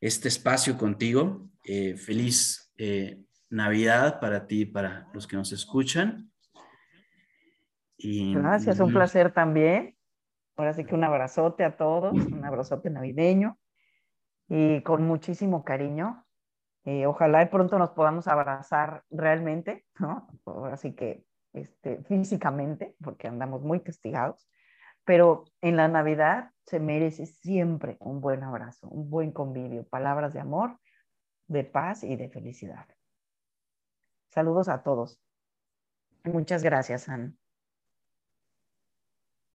[0.00, 1.50] este espacio contigo.
[1.62, 6.30] Eh, feliz eh, Navidad para ti y para los que nos escuchan.
[7.96, 9.96] Y, Gracias, un placer también.
[10.56, 13.58] Ahora sí que un abrazote a todos, un abrazote navideño
[14.48, 16.24] y con muchísimo cariño.
[16.84, 20.28] Eh, ojalá y pronto nos podamos abrazar realmente, ¿no?
[20.72, 24.48] Así que este, físicamente, porque andamos muy castigados.
[25.04, 30.40] Pero en la Navidad se merece siempre un buen abrazo, un buen convivio, palabras de
[30.40, 30.78] amor,
[31.46, 32.86] de paz y de felicidad.
[34.30, 35.18] Saludos a todos.
[36.24, 37.32] Muchas gracias, Ana.